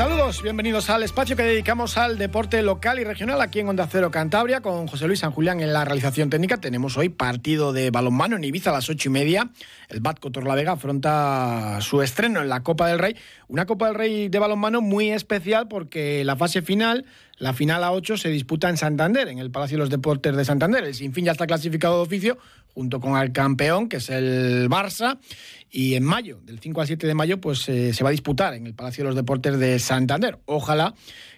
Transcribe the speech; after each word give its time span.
Saludos, 0.00 0.42
bienvenidos 0.42 0.88
al 0.88 1.02
espacio 1.02 1.36
que 1.36 1.42
dedicamos 1.42 1.98
al 1.98 2.16
deporte 2.16 2.62
local 2.62 2.98
y 2.98 3.04
regional 3.04 3.38
aquí 3.42 3.60
en 3.60 3.68
Onda 3.68 3.86
Cero 3.86 4.10
Cantabria 4.10 4.62
con 4.62 4.86
José 4.86 5.06
Luis 5.06 5.18
San 5.18 5.30
Julián 5.30 5.60
en 5.60 5.74
la 5.74 5.84
realización 5.84 6.30
técnica. 6.30 6.56
Tenemos 6.56 6.96
hoy 6.96 7.10
partido 7.10 7.74
de 7.74 7.90
balonmano 7.90 8.36
en 8.36 8.44
Ibiza 8.44 8.70
a 8.70 8.72
las 8.72 8.88
ocho 8.88 9.10
y 9.10 9.12
media. 9.12 9.50
El 9.90 10.00
Batco 10.00 10.32
Torlavega 10.32 10.72
afronta 10.72 11.82
su 11.82 12.00
estreno 12.00 12.40
en 12.40 12.48
la 12.48 12.62
Copa 12.62 12.88
del 12.88 12.98
Rey. 12.98 13.14
Una 13.48 13.66
Copa 13.66 13.88
del 13.88 13.94
Rey 13.94 14.30
de 14.30 14.38
balonmano 14.38 14.80
muy 14.80 15.10
especial 15.10 15.68
porque 15.68 16.24
la 16.24 16.34
fase 16.34 16.62
final, 16.62 17.04
la 17.36 17.52
final 17.52 17.84
a 17.84 17.92
ocho, 17.92 18.16
se 18.16 18.30
disputa 18.30 18.70
en 18.70 18.78
Santander, 18.78 19.28
en 19.28 19.38
el 19.38 19.50
Palacio 19.50 19.76
de 19.76 19.80
los 19.80 19.90
Deportes 19.90 20.34
de 20.34 20.46
Santander. 20.46 20.82
El 20.82 20.94
Sinfín 20.94 21.26
ya 21.26 21.32
está 21.32 21.46
clasificado 21.46 21.96
de 21.96 22.02
oficio 22.04 22.38
junto 22.74 23.00
con 23.00 23.20
el 23.20 23.32
campeón, 23.32 23.88
que 23.88 23.98
es 23.98 24.10
el 24.10 24.68
Barça. 24.68 25.18
Y 25.70 25.94
en 25.94 26.04
mayo, 26.04 26.40
del 26.42 26.58
5 26.58 26.80
al 26.80 26.86
7 26.86 27.06
de 27.06 27.14
mayo, 27.14 27.40
pues 27.40 27.68
eh, 27.68 27.92
se 27.92 28.02
va 28.02 28.10
a 28.10 28.12
disputar 28.12 28.54
en 28.54 28.66
el 28.66 28.74
Palacio 28.74 29.04
de 29.04 29.08
los 29.08 29.16
Deportes 29.16 29.58
de 29.58 29.78
Santander. 29.78 30.38
Ojalá 30.46 30.94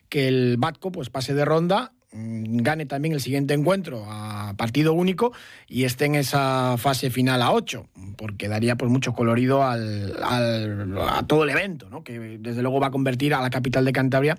que 0.09 0.29
el 0.29 0.57
Batco 0.59 0.93
pues 0.93 1.11
pase 1.11 1.35
de 1.35 1.45
ronda 1.45 1.93
gane 2.13 2.87
también 2.87 3.15
el 3.15 3.21
siguiente 3.21 3.55
encuentro 3.55 4.05
a 4.07 4.55
partido 4.57 4.93
único 4.93 5.33
y 5.67 5.85
esté 5.85 6.05
en 6.05 6.15
esa 6.15 6.77
fase 6.77 7.11
final 7.11 7.41
a 7.41 7.53
8, 7.53 7.87
porque 8.17 8.49
daría 8.49 8.77
pues 8.77 8.91
mucho 8.91 9.15
colorido 9.15 9.65
al, 9.65 10.15
a 10.23 11.25
todo 11.27 11.45
el 11.45 11.51
evento, 11.51 11.89
¿no? 11.89 12.05
que 12.05 12.19
desde 12.39 12.63
luego 12.63 12.81
va 12.81 12.89
a 12.89 12.91
convertir 12.91 13.33
a 13.35 13.41
la 13.41 13.51
capital 13.51 13.85
de 13.85 13.93
Cantabria 13.93 14.39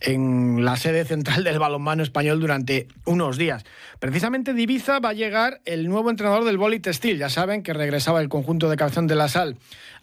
en 0.00 0.64
la 0.64 0.76
sede 0.76 1.04
central 1.04 1.44
del 1.44 1.58
balonmano 1.58 2.02
español 2.02 2.40
durante 2.40 2.88
unos 3.04 3.38
días. 3.38 3.64
Precisamente 4.00 4.52
de 4.52 4.64
va 5.02 5.10
a 5.10 5.12
llegar 5.12 5.60
el 5.66 5.88
nuevo 5.88 6.10
entrenador 6.10 6.44
del 6.44 6.58
boli 6.58 6.80
textil, 6.80 7.18
ya 7.18 7.28
saben 7.28 7.62
que 7.62 7.72
regresaba 7.72 8.20
el 8.20 8.28
conjunto 8.28 8.68
de 8.68 8.76
Cabezón 8.76 9.06
de 9.06 9.14
la 9.14 9.28
Sal 9.28 9.56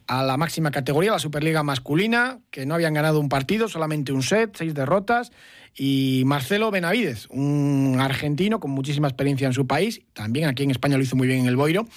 a 0.07 0.23
la 0.23 0.37
máxima 0.37 0.71
categoría, 0.71 1.11
la 1.11 1.19
Superliga 1.19 1.63
masculina, 1.63 2.39
que 2.49 2.65
no 2.65 2.75
habían 2.75 2.93
ganado 2.93 3.19
un 3.19 3.29
partido, 3.29 3.67
solamente 3.67 4.11
un 4.11 4.23
set, 4.23 4.55
seis 4.57 4.73
derrotas. 4.73 5.31
Y 5.75 6.23
Marcelo 6.25 6.69
Benavides, 6.69 7.27
un 7.29 7.97
argentino 7.99 8.59
con 8.59 8.71
muchísima 8.71 9.07
experiencia 9.07 9.47
en 9.47 9.53
su 9.53 9.67
país, 9.67 10.01
también 10.13 10.49
aquí 10.49 10.63
en 10.63 10.71
España 10.71 10.97
lo 10.97 11.03
hizo 11.03 11.15
muy 11.15 11.27
bien 11.27 11.39
en 11.39 11.45
el 11.47 11.55
Boiro, 11.55 11.87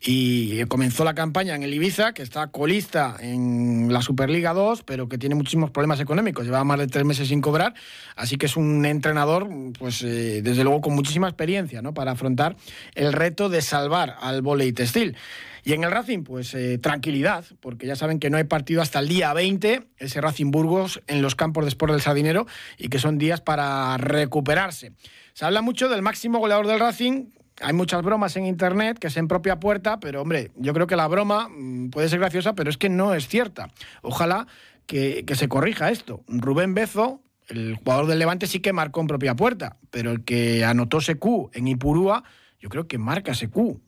y 0.00 0.64
comenzó 0.64 1.04
la 1.04 1.14
campaña 1.14 1.54
en 1.54 1.62
el 1.62 1.74
Ibiza, 1.74 2.14
que 2.14 2.22
está 2.22 2.46
colista 2.46 3.16
en 3.20 3.92
la 3.92 4.00
Superliga 4.00 4.54
2, 4.54 4.82
pero 4.82 5.08
que 5.08 5.18
tiene 5.18 5.34
muchísimos 5.34 5.70
problemas 5.70 6.00
económicos, 6.00 6.46
lleva 6.46 6.64
más 6.64 6.78
de 6.78 6.86
tres 6.86 7.04
meses 7.04 7.28
sin 7.28 7.40
cobrar, 7.40 7.74
así 8.16 8.38
que 8.38 8.46
es 8.46 8.56
un 8.56 8.86
entrenador, 8.86 9.48
pues 9.78 10.02
eh, 10.02 10.40
desde 10.42 10.64
luego 10.64 10.80
con 10.80 10.94
muchísima 10.94 11.28
experiencia, 11.28 11.82
¿no? 11.82 11.92
Para 11.92 12.12
afrontar 12.12 12.56
el 12.94 13.12
reto 13.12 13.48
de 13.48 13.60
salvar 13.60 14.16
al 14.20 14.42
volei 14.42 14.72
textil. 14.72 15.16
Y 15.64 15.74
en 15.74 15.84
el 15.84 15.90
Racing, 15.90 16.22
pues 16.22 16.54
eh, 16.54 16.78
tranquilidad, 16.78 17.44
porque 17.60 17.86
ya 17.86 17.94
saben 17.94 18.20
que 18.20 18.30
no 18.30 18.38
hay 18.38 18.44
partido 18.44 18.80
hasta 18.80 19.00
el 19.00 19.08
día 19.08 19.34
20, 19.34 19.82
ese 19.98 20.20
Racing 20.22 20.50
Burgos 20.50 21.02
en 21.08 21.20
los 21.20 21.34
campos 21.34 21.64
de 21.64 21.68
Sport 21.68 21.92
del 21.92 22.00
Sardinero, 22.00 22.46
y 22.78 22.88
que 22.88 22.98
son 22.98 23.17
días 23.18 23.40
para 23.40 23.96
recuperarse. 23.96 24.92
Se 25.34 25.44
habla 25.44 25.62
mucho 25.62 25.88
del 25.88 26.02
máximo 26.02 26.38
goleador 26.38 26.66
del 26.66 26.80
Racing, 26.80 27.26
hay 27.60 27.72
muchas 27.72 28.02
bromas 28.02 28.36
en 28.36 28.46
internet 28.46 28.98
que 28.98 29.08
es 29.08 29.16
en 29.16 29.28
propia 29.28 29.58
puerta, 29.58 29.98
pero 30.00 30.22
hombre, 30.22 30.52
yo 30.56 30.72
creo 30.72 30.86
que 30.86 30.96
la 30.96 31.08
broma 31.08 31.48
mm, 31.48 31.90
puede 31.90 32.08
ser 32.08 32.20
graciosa, 32.20 32.54
pero 32.54 32.70
es 32.70 32.76
que 32.76 32.88
no 32.88 33.14
es 33.14 33.28
cierta. 33.28 33.68
Ojalá 34.02 34.46
que, 34.86 35.24
que 35.26 35.34
se 35.34 35.48
corrija 35.48 35.90
esto. 35.90 36.22
Rubén 36.28 36.74
Bezo, 36.74 37.20
el 37.48 37.76
jugador 37.76 38.06
del 38.06 38.18
Levante, 38.18 38.46
sí 38.46 38.60
que 38.60 38.72
marcó 38.72 39.00
en 39.00 39.06
propia 39.06 39.34
puerta, 39.34 39.76
pero 39.90 40.10
el 40.10 40.24
que 40.24 40.64
anotó 40.64 40.98
Q 41.18 41.50
en 41.52 41.68
Ipurúa, 41.68 42.24
yo 42.60 42.68
creo 42.68 42.86
que 42.86 42.98
marca 42.98 43.32
Q 43.50 43.80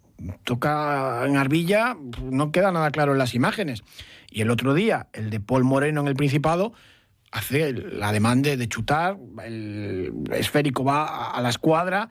toca 0.44 1.25
en 1.26 1.37
Arbilla, 1.37 1.97
no 2.22 2.53
queda 2.53 2.72
nada 2.72 2.91
claro 2.91 3.12
en 3.12 3.19
las 3.19 3.34
imágenes. 3.34 3.82
Y 4.31 4.43
el 4.43 4.50
otro 4.50 4.75
día, 4.75 5.09
el 5.12 5.31
de 5.31 5.41
Paul 5.41 5.65
Moreno 5.65 6.00
en 6.03 6.09
el 6.09 6.15
Principado, 6.15 6.72
hace 7.33 7.73
la 7.73 8.13
demanda 8.13 8.57
de 8.57 8.69
chutar, 8.69 9.17
el 9.45 10.13
esférico 10.33 10.85
va 10.85 11.31
a 11.31 11.41
la 11.41 11.51
escuadra, 11.51 12.11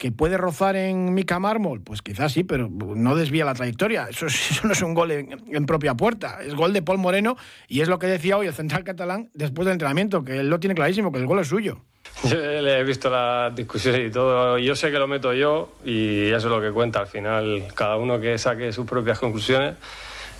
que 0.00 0.10
puede 0.10 0.38
rozar 0.38 0.76
en 0.76 1.12
Mica 1.12 1.38
Mármol, 1.38 1.82
pues 1.82 2.00
quizás 2.00 2.32
sí, 2.32 2.42
pero 2.42 2.70
no 2.70 3.16
desvía 3.16 3.44
la 3.44 3.52
trayectoria. 3.52 4.08
Eso, 4.08 4.26
no 4.66 4.72
es 4.72 4.80
un 4.80 4.94
gol 4.94 5.10
en, 5.10 5.66
propia 5.66 5.94
puerta, 5.94 6.38
es 6.42 6.54
gol 6.54 6.72
de 6.72 6.80
Paul 6.80 6.98
Moreno 6.98 7.36
y 7.68 7.82
es 7.82 7.88
lo 7.88 7.98
que 7.98 8.06
decía 8.06 8.38
hoy 8.38 8.46
el 8.46 8.54
central 8.54 8.82
catalán 8.82 9.30
después 9.34 9.66
del 9.66 9.74
entrenamiento, 9.74 10.24
que 10.24 10.38
él 10.38 10.48
lo 10.48 10.58
tiene 10.58 10.74
clarísimo, 10.74 11.12
que 11.12 11.18
el 11.18 11.26
gol 11.26 11.40
es 11.40 11.48
suyo. 11.48 11.82
Yo 12.24 12.36
le 12.38 12.78
he 12.78 12.82
visto 12.82 13.10
las 13.10 13.54
discusiones 13.54 14.08
y 14.08 14.10
todo. 14.10 14.56
Yo 14.56 14.74
sé 14.74 14.90
que 14.90 14.98
lo 14.98 15.06
meto 15.06 15.34
yo 15.34 15.74
y 15.84 16.28
eso 16.28 16.48
es 16.48 16.52
lo 16.52 16.60
que 16.60 16.72
cuenta. 16.72 17.00
Al 17.00 17.06
final, 17.06 17.64
cada 17.74 17.98
uno 17.98 18.18
que 18.18 18.38
saque 18.38 18.72
sus 18.72 18.86
propias 18.86 19.18
conclusiones. 19.18 19.76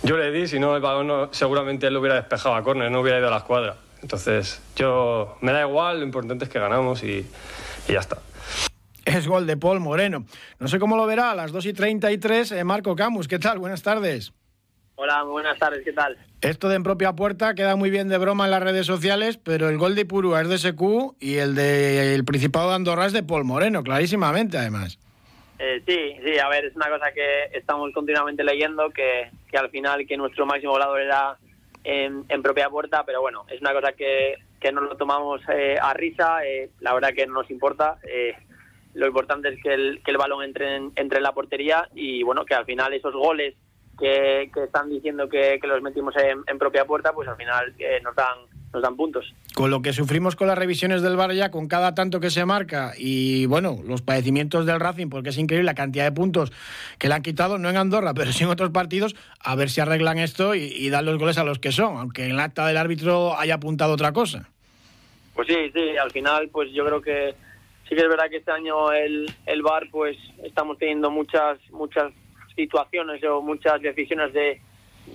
Yo 0.01 0.17
le 0.17 0.31
di, 0.31 0.47
si 0.47 0.59
no, 0.59 0.75
el 0.75 0.81
balón 0.81 1.29
seguramente 1.31 1.85
él 1.85 1.93
lo 1.93 1.99
hubiera 1.99 2.15
despejado 2.15 2.55
a 2.55 2.63
córner, 2.63 2.91
no 2.91 3.01
hubiera 3.01 3.19
ido 3.19 3.27
a 3.27 3.31
la 3.31 3.37
escuadra. 3.37 3.75
Entonces, 4.01 4.61
yo 4.75 5.37
me 5.41 5.51
da 5.51 5.61
igual, 5.61 5.99
lo 5.99 6.05
importante 6.05 6.45
es 6.45 6.49
que 6.49 6.59
ganamos 6.59 7.03
y, 7.03 7.25
y 7.87 7.93
ya 7.93 7.99
está. 7.99 8.17
Es 9.05 9.27
gol 9.27 9.47
de 9.47 9.57
Paul 9.57 9.79
Moreno. 9.79 10.25
No 10.59 10.67
sé 10.67 10.79
cómo 10.79 10.95
lo 10.95 11.05
verá 11.05 11.31
a 11.31 11.35
las 11.35 11.51
2 11.51 11.65
y 11.65 11.73
33 11.73 12.51
eh, 12.51 12.63
Marco 12.63 12.95
Camus. 12.95 13.27
¿Qué 13.27 13.39
tal? 13.39 13.59
Buenas 13.59 13.81
tardes. 13.81 14.33
Hola, 14.95 15.23
buenas 15.23 15.57
tardes, 15.57 15.83
¿qué 15.83 15.93
tal? 15.93 16.15
Esto 16.41 16.69
de 16.69 16.75
en 16.75 16.83
propia 16.83 17.13
puerta 17.13 17.55
queda 17.55 17.75
muy 17.75 17.89
bien 17.89 18.07
de 18.07 18.19
broma 18.19 18.45
en 18.45 18.51
las 18.51 18.61
redes 18.61 18.85
sociales, 18.85 19.37
pero 19.37 19.69
el 19.69 19.77
gol 19.77 19.95
de 19.95 20.05
Purúa 20.05 20.41
es 20.41 20.49
de 20.49 20.57
SQ 20.59 21.15
y 21.19 21.37
el 21.37 21.55
de 21.55 22.13
el 22.13 22.23
Principado 22.23 22.69
de 22.69 22.75
Andorra 22.75 23.07
es 23.07 23.13
de 23.13 23.23
Paul 23.23 23.43
Moreno, 23.43 23.81
clarísimamente 23.81 24.59
además. 24.59 24.99
Eh, 25.57 25.81
sí, 25.87 26.15
sí, 26.23 26.37
a 26.37 26.49
ver, 26.49 26.65
es 26.65 26.75
una 26.75 26.89
cosa 26.89 27.11
que 27.13 27.57
estamos 27.57 27.91
continuamente 27.93 28.43
leyendo, 28.43 28.89
que, 28.91 29.31
que 29.49 29.57
al 29.57 29.69
final 29.71 30.05
que 30.07 30.17
nuestro 30.17 30.45
máximo 30.45 30.73
volador 30.73 31.01
era 31.01 31.37
en, 31.83 32.25
propia 32.41 32.69
puerta, 32.69 33.03
pero 33.05 33.21
bueno, 33.21 33.45
es 33.49 33.61
una 33.61 33.73
cosa 33.73 33.93
que, 33.93 34.35
que 34.59 34.71
no 34.71 34.81
lo 34.81 34.97
tomamos 34.97 35.41
eh, 35.49 35.77
a 35.81 35.93
risa, 35.93 36.45
eh, 36.45 36.69
la 36.79 36.93
verdad 36.93 37.13
que 37.15 37.25
no 37.25 37.33
nos 37.33 37.49
importa. 37.49 37.97
lo 38.93 39.07
importante 39.07 39.49
es 39.49 39.61
que 39.61 39.73
el, 39.73 40.01
que 40.03 40.11
el 40.11 40.17
balón 40.17 40.43
entre 40.43 40.75
en, 40.75 40.91
entre 40.95 41.17
en 41.17 41.23
la 41.23 41.33
portería 41.33 41.87
y 41.93 42.23
bueno, 42.23 42.45
que 42.45 42.55
al 42.55 42.65
final 42.65 42.93
esos 42.93 43.13
goles 43.13 43.55
que, 44.01 44.51
están 44.63 44.89
diciendo 44.89 45.29
que, 45.29 45.59
los 45.63 45.81
metimos 45.81 46.15
en, 46.17 46.59
propia 46.59 46.85
puerta, 46.85 47.13
pues 47.13 47.27
al 47.27 47.37
final 47.37 47.73
eh, 47.77 47.99
nos 48.03 48.15
dan 48.15 48.37
nos 48.73 48.81
dan 48.81 48.95
puntos. 48.95 49.33
Con 49.53 49.69
lo 49.69 49.81
que 49.81 49.93
sufrimos 49.93 50.35
con 50.35 50.47
las 50.47 50.57
revisiones 50.57 51.01
del 51.01 51.15
VAR 51.15 51.33
ya, 51.33 51.51
con 51.51 51.67
cada 51.67 51.93
tanto 51.93 52.19
que 52.19 52.29
se 52.29 52.45
marca 52.45 52.93
y 52.97 53.45
bueno, 53.45 53.79
los 53.85 54.01
padecimientos 54.01 54.65
del 54.65 54.79
Racing, 54.79 55.09
porque 55.09 55.29
es 55.29 55.37
increíble 55.37 55.65
la 55.65 55.75
cantidad 55.75 56.05
de 56.05 56.11
puntos 56.11 56.51
que 56.97 57.07
le 57.07 57.15
han 57.15 57.21
quitado, 57.21 57.57
no 57.57 57.69
en 57.69 57.77
Andorra, 57.77 58.13
pero 58.15 58.31
sí 58.31 58.43
en 58.43 58.49
otros 58.49 58.71
partidos, 58.71 59.15
a 59.39 59.55
ver 59.55 59.69
si 59.69 59.81
arreglan 59.81 60.17
esto 60.17 60.55
y, 60.55 60.89
dan 60.89 61.05
los 61.05 61.17
goles 61.17 61.37
a 61.37 61.43
los 61.43 61.59
que 61.59 61.71
son, 61.71 61.97
aunque 61.97 62.25
en 62.25 62.31
el 62.31 62.39
acta 62.39 62.67
del 62.67 62.77
árbitro 62.77 63.37
haya 63.37 63.55
apuntado 63.55 63.93
otra 63.93 64.11
cosa. 64.11 64.49
Pues 65.33 65.47
sí, 65.47 65.71
sí, 65.73 65.97
al 65.97 66.11
final 66.11 66.49
pues 66.49 66.71
yo 66.73 66.85
creo 66.85 67.01
que 67.01 67.33
sí 67.87 67.95
que 67.95 68.01
es 68.01 68.09
verdad 68.09 68.29
que 68.29 68.37
este 68.37 68.51
año 68.51 68.91
el, 68.91 69.31
el 69.45 69.61
VAR 69.61 69.87
pues 69.89 70.17
estamos 70.43 70.77
teniendo 70.77 71.09
muchas 71.09 71.59
muchas 71.71 72.11
situaciones 72.55 73.23
o 73.23 73.41
muchas 73.41 73.81
decisiones 73.81 74.33
de, 74.33 74.59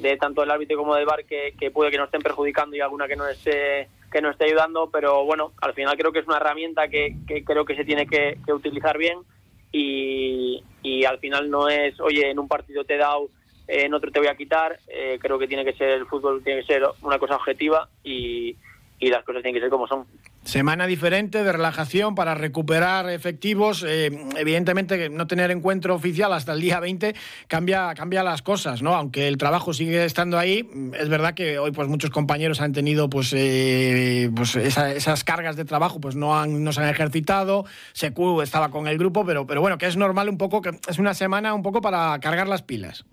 de 0.01 0.17
tanto 0.17 0.41
del 0.41 0.51
árbitro 0.51 0.77
como 0.77 0.95
del 0.95 1.07
VAR 1.07 1.25
que, 1.25 1.55
que, 1.59 1.71
puede 1.71 1.91
que 1.91 1.99
nos 1.99 2.07
estén 2.07 2.23
perjudicando 2.23 2.77
y 2.77 2.81
alguna 2.81 3.09
que 3.09 3.17
no 3.17 3.27
esté 3.27 3.89
que 4.11 4.23
no 4.23 4.31
esté 4.31 4.45
ayudando, 4.45 4.89
pero 4.91 5.25
bueno, 5.25 5.53
al 5.61 5.75
final 5.75 5.97
creo 5.97 6.13
que 6.13 6.21
es 6.21 6.27
una 6.27 6.37
herramienta 6.37 6.89
que, 6.89 7.17
que 7.27 7.45
creo 7.45 7.65
que 7.65 7.75
se 7.75 7.85
tiene 7.85 8.07
que, 8.07 8.39
utilizar 8.53 8.97
bien 8.97 9.19
y, 9.73 10.63
y, 10.83 11.05
al 11.05 11.19
final 11.19 11.51
no 11.51 11.69
es, 11.69 11.99
oye, 12.01 12.31
en 12.31 12.39
un 12.39 12.49
partido 12.49 12.85
te 12.85 12.95
he 12.95 12.99
dado, 12.99 13.29
en 13.67 13.93
otro 13.93 14.11
te 14.13 14.21
voy 14.21 14.29
a 14.29 14.37
quitar, 14.37 14.79
eh, 14.87 15.19
creo 15.21 15.39
que 15.39 15.49
tiene 15.49 15.65
que 15.65 15.75
ser 15.75 15.91
el 15.91 16.07
fútbol, 16.07 16.43
tiene 16.43 16.61
que 16.61 16.67
ser 16.67 16.85
una 17.03 17.19
cosa 17.19 17.37
objetiva 17.37 17.89
y, 18.05 18.57
y 18.99 19.09
las 19.09 19.25
cosas 19.25 19.43
tienen 19.43 19.55
que 19.55 19.61
ser 19.61 19.71
como 19.71 19.87
son. 19.87 20.07
Semana 20.45 20.87
diferente 20.87 21.43
de 21.45 21.53
relajación 21.53 22.15
para 22.15 22.35
recuperar 22.35 23.11
efectivos. 23.11 23.85
Eh, 23.87 24.11
evidentemente, 24.37 25.11
no 25.11 25.27
tener 25.27 25.51
encuentro 25.51 25.95
oficial 25.95 26.33
hasta 26.33 26.53
el 26.53 26.61
día 26.61 26.81
20 26.81 27.15
cambia, 27.47 27.93
cambia 27.95 28.23
las 28.23 28.43
cosas, 28.43 28.81
¿no? 28.81 28.95
Aunque 28.95 29.29
el 29.29 29.39
trabajo 29.39 29.75
sigue 29.75 30.05
estando 30.05 30.39
ahí, 30.39 30.69
es 30.99 31.09
verdad 31.09 31.35
que 31.35 31.59
hoy 31.59 31.73
pues 31.73 31.89
muchos 31.89 32.11
compañeros 32.11 32.61
han 32.61 32.73
tenido 32.73 33.11
pues, 33.11 33.35
eh, 33.37 34.31
pues 34.35 34.57
esas 34.57 35.25
cargas 35.25 35.57
de 35.57 35.65
trabajo, 35.65 36.01
pues 36.01 36.17
no, 36.17 36.39
han, 36.39 36.65
no 36.65 36.73
se 36.73 36.81
han 36.81 36.89
ejercitado. 36.89 37.65
Secu 37.93 38.41
estaba 38.41 38.71
con 38.71 38.87
el 38.87 38.99
grupo, 38.99 39.27
pero, 39.27 39.47
pero 39.47 39.61
bueno, 39.61 39.79
que 39.79 39.87
es 39.87 39.97
normal 39.97 40.29
un 40.29 40.39
poco, 40.39 40.63
que 40.63 40.71
es 40.89 40.99
una 40.99 41.13
semana 41.13 41.55
un 41.55 41.63
poco 41.63 41.81
para 41.81 42.19
cargar 42.21 42.49
las 42.49 42.63
pilas. 42.63 43.05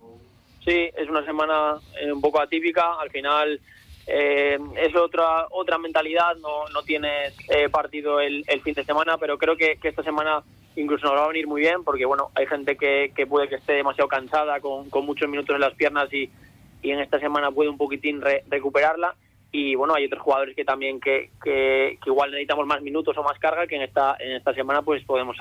Sí, 0.63 0.89
es 0.95 1.09
una 1.09 1.25
semana 1.25 1.75
eh, 1.99 2.11
un 2.11 2.21
poco 2.21 2.39
atípica. 2.39 2.83
Al 3.01 3.09
final 3.09 3.59
eh, 4.05 4.59
es 4.75 4.95
otra 4.95 5.47
otra 5.49 5.77
mentalidad, 5.77 6.35
no, 6.37 6.67
no 6.73 6.83
tienes 6.83 7.35
eh, 7.49 7.69
partido 7.69 8.19
el, 8.19 8.43
el, 8.47 8.61
fin 8.61 8.73
de 8.73 8.83
semana, 8.83 9.17
pero 9.17 9.37
creo 9.37 9.55
que, 9.55 9.77
esta 9.81 10.03
semana 10.03 10.43
incluso 10.75 11.07
nos 11.07 11.17
va 11.17 11.25
a 11.25 11.27
venir 11.29 11.47
muy 11.47 11.61
bien, 11.61 11.83
porque 11.83 12.05
bueno, 12.05 12.29
hay 12.35 12.45
gente 12.47 12.75
que, 12.75 13.13
que 13.15 13.27
puede 13.27 13.47
que 13.47 13.55
esté 13.55 13.73
demasiado 13.73 14.09
cansada, 14.09 14.59
con, 14.59 14.89
muchos 15.05 15.29
minutos 15.29 15.55
en 15.55 15.61
las 15.61 15.73
piernas 15.75 16.11
y, 16.11 16.29
y 16.81 16.91
en 16.91 16.99
esta 16.99 17.19
semana 17.19 17.51
puede 17.51 17.69
un 17.69 17.77
poquitín 17.77 18.21
re, 18.21 18.43
recuperarla. 18.49 19.15
Y 19.51 19.75
bueno, 19.75 19.93
hay 19.93 20.05
otros 20.05 20.23
jugadores 20.23 20.55
que 20.55 20.65
también 20.65 20.99
que, 20.99 21.29
que, 21.43 21.99
igual 22.07 22.31
necesitamos 22.31 22.65
más 22.65 22.81
minutos 22.81 23.15
o 23.17 23.23
más 23.23 23.37
carga, 23.37 23.67
que 23.67 23.75
en 23.75 23.83
esta, 23.83 24.17
en 24.19 24.31
esta 24.31 24.53
semana 24.53 24.81
pues 24.81 25.05
podemos, 25.05 25.37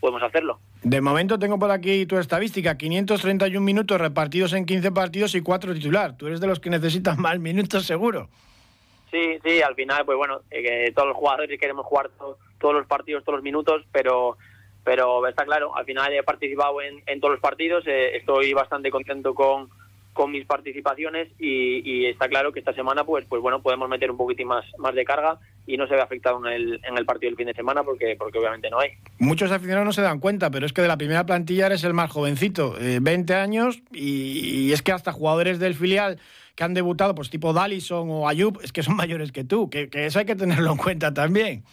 podemos 0.00 0.22
hacerlo. 0.22 0.58
De 0.82 1.00
momento 1.00 1.38
tengo 1.38 1.58
por 1.58 1.70
aquí 1.70 2.06
tu 2.06 2.18
estadística, 2.18 2.76
531 2.76 3.64
minutos 3.64 4.00
repartidos 4.00 4.52
en 4.52 4.66
15 4.66 4.92
partidos 4.92 5.34
y 5.34 5.40
4 5.40 5.74
titular. 5.74 6.16
Tú 6.16 6.26
eres 6.26 6.40
de 6.40 6.46
los 6.46 6.60
que 6.60 6.70
necesitan 6.70 7.20
más 7.20 7.38
minutos 7.38 7.86
seguro. 7.86 8.28
Sí, 9.10 9.38
sí, 9.44 9.62
al 9.62 9.74
final, 9.74 10.04
pues 10.04 10.18
bueno, 10.18 10.40
eh, 10.50 10.92
todos 10.94 11.08
los 11.08 11.16
jugadores 11.16 11.58
queremos 11.58 11.86
jugar 11.86 12.10
to 12.18 12.38
todos 12.58 12.74
los 12.74 12.86
partidos, 12.86 13.24
todos 13.24 13.38
los 13.38 13.44
minutos, 13.44 13.82
pero 13.92 14.36
pero 14.84 15.26
está 15.26 15.44
claro, 15.44 15.76
al 15.76 15.84
final 15.84 16.12
he 16.12 16.22
participado 16.22 16.80
en, 16.80 17.02
en 17.06 17.20
todos 17.20 17.32
los 17.32 17.40
partidos, 17.40 17.84
eh, 17.88 18.16
estoy 18.16 18.52
bastante 18.52 18.88
contento 18.92 19.34
con, 19.34 19.68
con 20.12 20.30
mis 20.30 20.46
participaciones 20.46 21.28
y, 21.40 21.82
y, 21.84 22.06
está 22.06 22.28
claro 22.28 22.52
que 22.52 22.60
esta 22.60 22.72
semana 22.72 23.02
pues 23.02 23.26
pues 23.28 23.42
bueno 23.42 23.60
podemos 23.62 23.88
meter 23.88 24.10
un 24.10 24.16
poquitín 24.16 24.46
más 24.46 24.64
más 24.78 24.94
de 24.94 25.04
carga 25.04 25.38
y 25.66 25.76
no 25.76 25.86
se 25.86 25.94
ve 25.94 26.00
afectado 26.00 26.38
en 26.46 26.52
el, 26.52 26.80
en 26.84 26.96
el 26.96 27.04
partido 27.04 27.30
del 27.30 27.36
fin 27.36 27.46
de 27.46 27.54
semana 27.54 27.82
porque 27.82 28.16
porque 28.18 28.38
obviamente 28.38 28.70
no 28.70 28.78
hay. 28.78 28.90
Muchos 29.18 29.50
aficionados 29.50 29.86
no 29.86 29.92
se 29.92 30.02
dan 30.02 30.20
cuenta, 30.20 30.50
pero 30.50 30.66
es 30.66 30.72
que 30.72 30.82
de 30.82 30.88
la 30.88 30.96
primera 30.96 31.26
plantilla 31.26 31.66
eres 31.66 31.84
el 31.84 31.94
más 31.94 32.10
jovencito, 32.10 32.78
eh, 32.78 32.98
20 33.00 33.34
años 33.34 33.82
y, 33.92 34.68
y, 34.68 34.72
es 34.72 34.82
que 34.82 34.92
hasta 34.92 35.12
jugadores 35.12 35.58
del 35.58 35.74
filial 35.74 36.18
que 36.54 36.64
han 36.64 36.74
debutado, 36.74 37.14
pues 37.14 37.28
tipo 37.28 37.52
Dallison 37.52 38.08
o 38.10 38.28
Ayub, 38.28 38.60
es 38.62 38.72
que 38.72 38.82
son 38.82 38.96
mayores 38.96 39.32
que 39.32 39.44
tú, 39.44 39.68
que, 39.68 39.90
que 39.90 40.06
eso 40.06 40.18
hay 40.18 40.24
que 40.26 40.36
tenerlo 40.36 40.70
en 40.72 40.78
cuenta 40.78 41.12
también. 41.12 41.64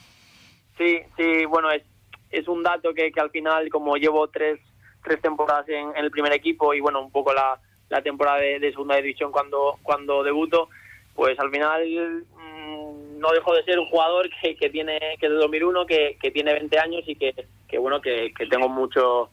Sí, 0.77 0.99
sí, 1.15 1.45
bueno, 1.45 1.71
es, 1.71 1.83
es 2.31 2.47
un 2.47 2.63
dato 2.63 2.93
que, 2.93 3.11
que 3.11 3.19
al 3.19 3.29
final 3.29 3.69
como 3.69 3.95
llevo 3.95 4.27
tres, 4.27 4.59
tres 5.03 5.21
temporadas 5.21 5.69
en, 5.69 5.95
en 5.95 6.03
el 6.03 6.11
primer 6.11 6.33
equipo 6.33 6.73
y 6.73 6.79
bueno, 6.79 7.01
un 7.01 7.11
poco 7.11 7.33
la 7.33 7.59
la 7.89 8.01
temporada 8.01 8.39
de, 8.39 8.59
de, 8.59 8.71
segunda 8.71 8.95
división 8.95 9.31
cuando 9.31 9.77
cuando 9.83 10.23
debuto 10.23 10.69
pues 11.13 11.37
al 11.39 11.51
final 11.51 12.25
no 13.23 13.31
dejo 13.31 13.55
de 13.55 13.63
ser 13.63 13.79
un 13.79 13.87
jugador 13.87 14.29
que, 14.41 14.55
que 14.55 14.69
tiene 14.69 14.99
que 15.19 15.27
es 15.27 15.31
de 15.31 15.37
2001 15.37 15.85
que, 15.85 16.17
que 16.21 16.31
tiene 16.31 16.53
20 16.53 16.79
años 16.79 17.03
y 17.07 17.15
que, 17.15 17.33
que 17.67 17.77
bueno 17.77 18.01
que, 18.01 18.33
que 18.37 18.45
tengo 18.47 18.67
mucho 18.67 19.29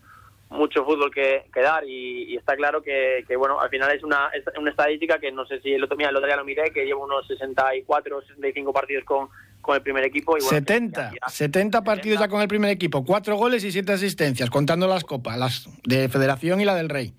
mucho 0.49 0.85
fútbol 0.85 1.13
que, 1.13 1.45
dar 1.55 1.85
y, 1.85 2.33
y, 2.33 2.37
está 2.37 2.57
claro 2.57 2.83
que, 2.83 3.25
que, 3.27 3.37
bueno 3.37 3.61
al 3.61 3.69
final 3.69 3.91
es 3.95 4.03
una 4.03 4.31
es 4.33 4.45
una 4.59 4.71
estadística 4.71 5.19
que 5.19 5.31
no 5.33 5.45
sé 5.47 5.61
si 5.61 5.73
el 5.73 5.85
otro, 5.85 5.97
mira, 5.97 6.11
el 6.11 6.17
otro 6.17 6.27
día 6.27 6.37
lo 6.37 6.45
miré 6.45 6.71
que 6.73 6.85
llevo 6.85 7.05
unos 7.05 7.27
64 7.27 8.23
65 8.23 8.73
partidos 8.73 9.05
con 9.05 9.29
con 9.61 9.77
el 9.77 9.83
primer 9.83 10.05
equipo. 10.05 10.39
Y 10.39 10.41
bueno, 10.41 10.57
70, 10.57 11.11
ya, 11.11 11.19
ya, 11.21 11.29
70 11.29 11.85
partidos 11.85 12.19
70. 12.19 12.25
ya 12.25 12.31
con 12.31 12.41
el 12.41 12.49
primer 12.49 12.71
equipo, 12.71 13.05
4 13.05 13.37
goles 13.37 13.63
y 13.63 13.71
7 13.71 13.93
asistencias, 13.93 14.49
contando 14.49 14.87
las 14.87 15.05
copas, 15.05 15.37
las 15.37 15.69
de 15.85 16.09
Federación 16.09 16.63
y 16.63 16.65
la 16.65 16.75
del 16.75 16.89
Rey. 16.89 17.13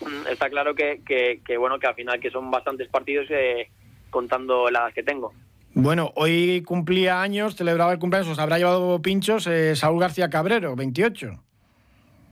Mm, 0.00 0.26
está 0.30 0.48
claro 0.48 0.74
que, 0.74 1.42
bueno 1.58 1.78
que 1.78 1.86
al 1.86 1.94
final 1.94 2.20
que 2.20 2.30
son 2.30 2.50
bastantes 2.50 2.88
partidos 2.88 3.26
eh, 3.30 3.68
contando 4.10 4.70
las 4.70 4.92
que 4.94 5.02
tengo. 5.02 5.32
Bueno, 5.74 6.12
hoy 6.16 6.62
cumplía 6.62 7.22
años, 7.22 7.54
celebraba 7.54 7.92
el 7.92 7.98
cumpleaños, 7.98 8.32
os 8.32 8.38
habrá 8.38 8.58
llevado 8.58 9.00
pinchos 9.00 9.46
eh, 9.46 9.76
Saúl 9.76 10.00
García 10.00 10.28
Cabrero, 10.28 10.74
28. 10.74 11.40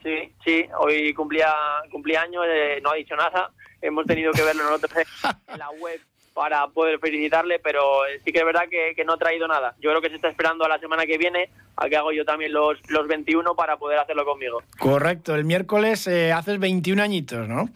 Sí, 0.03 0.33
sí, 0.45 0.65
hoy 0.79 1.15
cumplía, 1.15 1.55
cumplía 1.91 2.23
años, 2.23 2.45
eh, 2.49 2.81
no 2.83 2.91
ha 2.91 2.95
dicho 2.95 3.15
nada, 3.15 3.51
hemos 3.81 4.07
tenido 4.07 4.33
que 4.33 4.43
verlo 4.43 4.65
nosotros 4.65 4.93
en 5.49 5.59
la 5.59 5.71
web 5.71 6.01
para 6.35 6.67
poder 6.69 7.01
felicitarle, 7.01 7.59
pero 7.59 7.83
sí 8.25 8.33
que 8.33 8.39
es 8.39 8.45
verdad 8.45 8.69
que, 8.71 8.93
que, 8.95 9.05
no 9.05 9.15
ha 9.15 9.19
traído 9.19 9.49
nada. 9.49 9.75
Yo 9.81 9.91
creo 9.91 10.01
que 10.01 10.09
se 10.09 10.17
está 10.17 10.29
esperando 10.29 10.65
a 10.65 10.69
la 10.69 10.79
semana 10.79 11.05
que 11.05 11.19
viene 11.19 11.51
a 11.77 11.89
que 11.89 11.97
hago 11.97 12.13
yo 12.13 12.25
también 12.25 12.53
los, 12.53 12.79
los 12.89 13.09
21 13.09 13.57
para 13.57 13.77
poder 13.77 13.99
hacerlo 13.99 14.25
conmigo. 14.25 14.63
Correcto, 14.79 15.35
el 15.35 15.45
miércoles 15.45 16.07
eh, 16.07 16.33
haces 16.33 16.61
21 16.61 17.03
añitos, 17.03 17.49
¿no? 17.49 17.69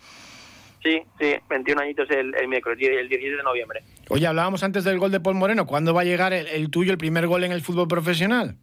Sí, 0.82 1.00
sí, 1.20 1.34
21 1.48 1.80
añitos 1.80 2.10
el, 2.10 2.34
el 2.34 2.48
miércoles, 2.48 2.78
el 2.80 3.08
17 3.08 3.36
de 3.36 3.42
noviembre. 3.42 3.82
Oye, 4.08 4.26
hablábamos 4.26 4.62
antes 4.64 4.82
del 4.84 4.98
gol 4.98 5.12
de 5.12 5.20
Paul 5.20 5.36
Moreno, 5.36 5.66
¿cuándo 5.66 5.94
va 5.94 6.00
a 6.00 6.04
llegar 6.04 6.32
el, 6.32 6.46
el 6.48 6.70
tuyo, 6.70 6.90
el 6.90 6.98
primer 6.98 7.26
gol 7.26 7.44
en 7.44 7.52
el 7.52 7.62
fútbol 7.62 7.86
profesional? 7.86 8.56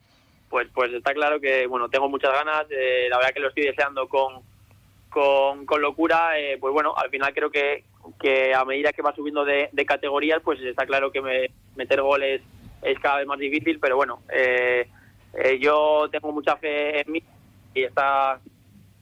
Pues, 0.49 0.67
pues 0.73 0.91
está 0.93 1.13
claro 1.13 1.39
que, 1.39 1.67
bueno, 1.67 1.89
tengo 1.89 2.09
muchas 2.09 2.33
ganas, 2.33 2.65
eh, 2.71 3.07
la 3.09 3.17
verdad 3.17 3.33
que 3.33 3.39
lo 3.39 3.49
estoy 3.49 3.65
deseando 3.65 4.09
con, 4.09 4.41
con, 5.09 5.65
con 5.65 5.81
locura, 5.81 6.39
eh, 6.39 6.57
pues 6.59 6.73
bueno, 6.73 6.93
al 6.97 7.09
final 7.09 7.33
creo 7.33 7.51
que, 7.51 7.83
que 8.19 8.53
a 8.53 8.65
medida 8.65 8.91
que 8.91 9.01
va 9.01 9.15
subiendo 9.15 9.45
de, 9.45 9.69
de 9.71 9.85
categorías, 9.85 10.41
pues 10.43 10.59
está 10.61 10.85
claro 10.85 11.11
que 11.11 11.21
me, 11.21 11.51
meter 11.75 12.01
goles 12.01 12.41
es 12.81 12.99
cada 12.99 13.17
vez 13.17 13.27
más 13.27 13.39
difícil, 13.39 13.79
pero 13.79 13.95
bueno, 13.95 14.21
eh, 14.33 14.87
eh, 15.33 15.59
yo 15.59 16.07
tengo 16.11 16.31
mucha 16.31 16.55
fe 16.57 17.01
en 17.01 17.11
mí 17.11 17.23
y 17.73 17.83
está 17.83 18.39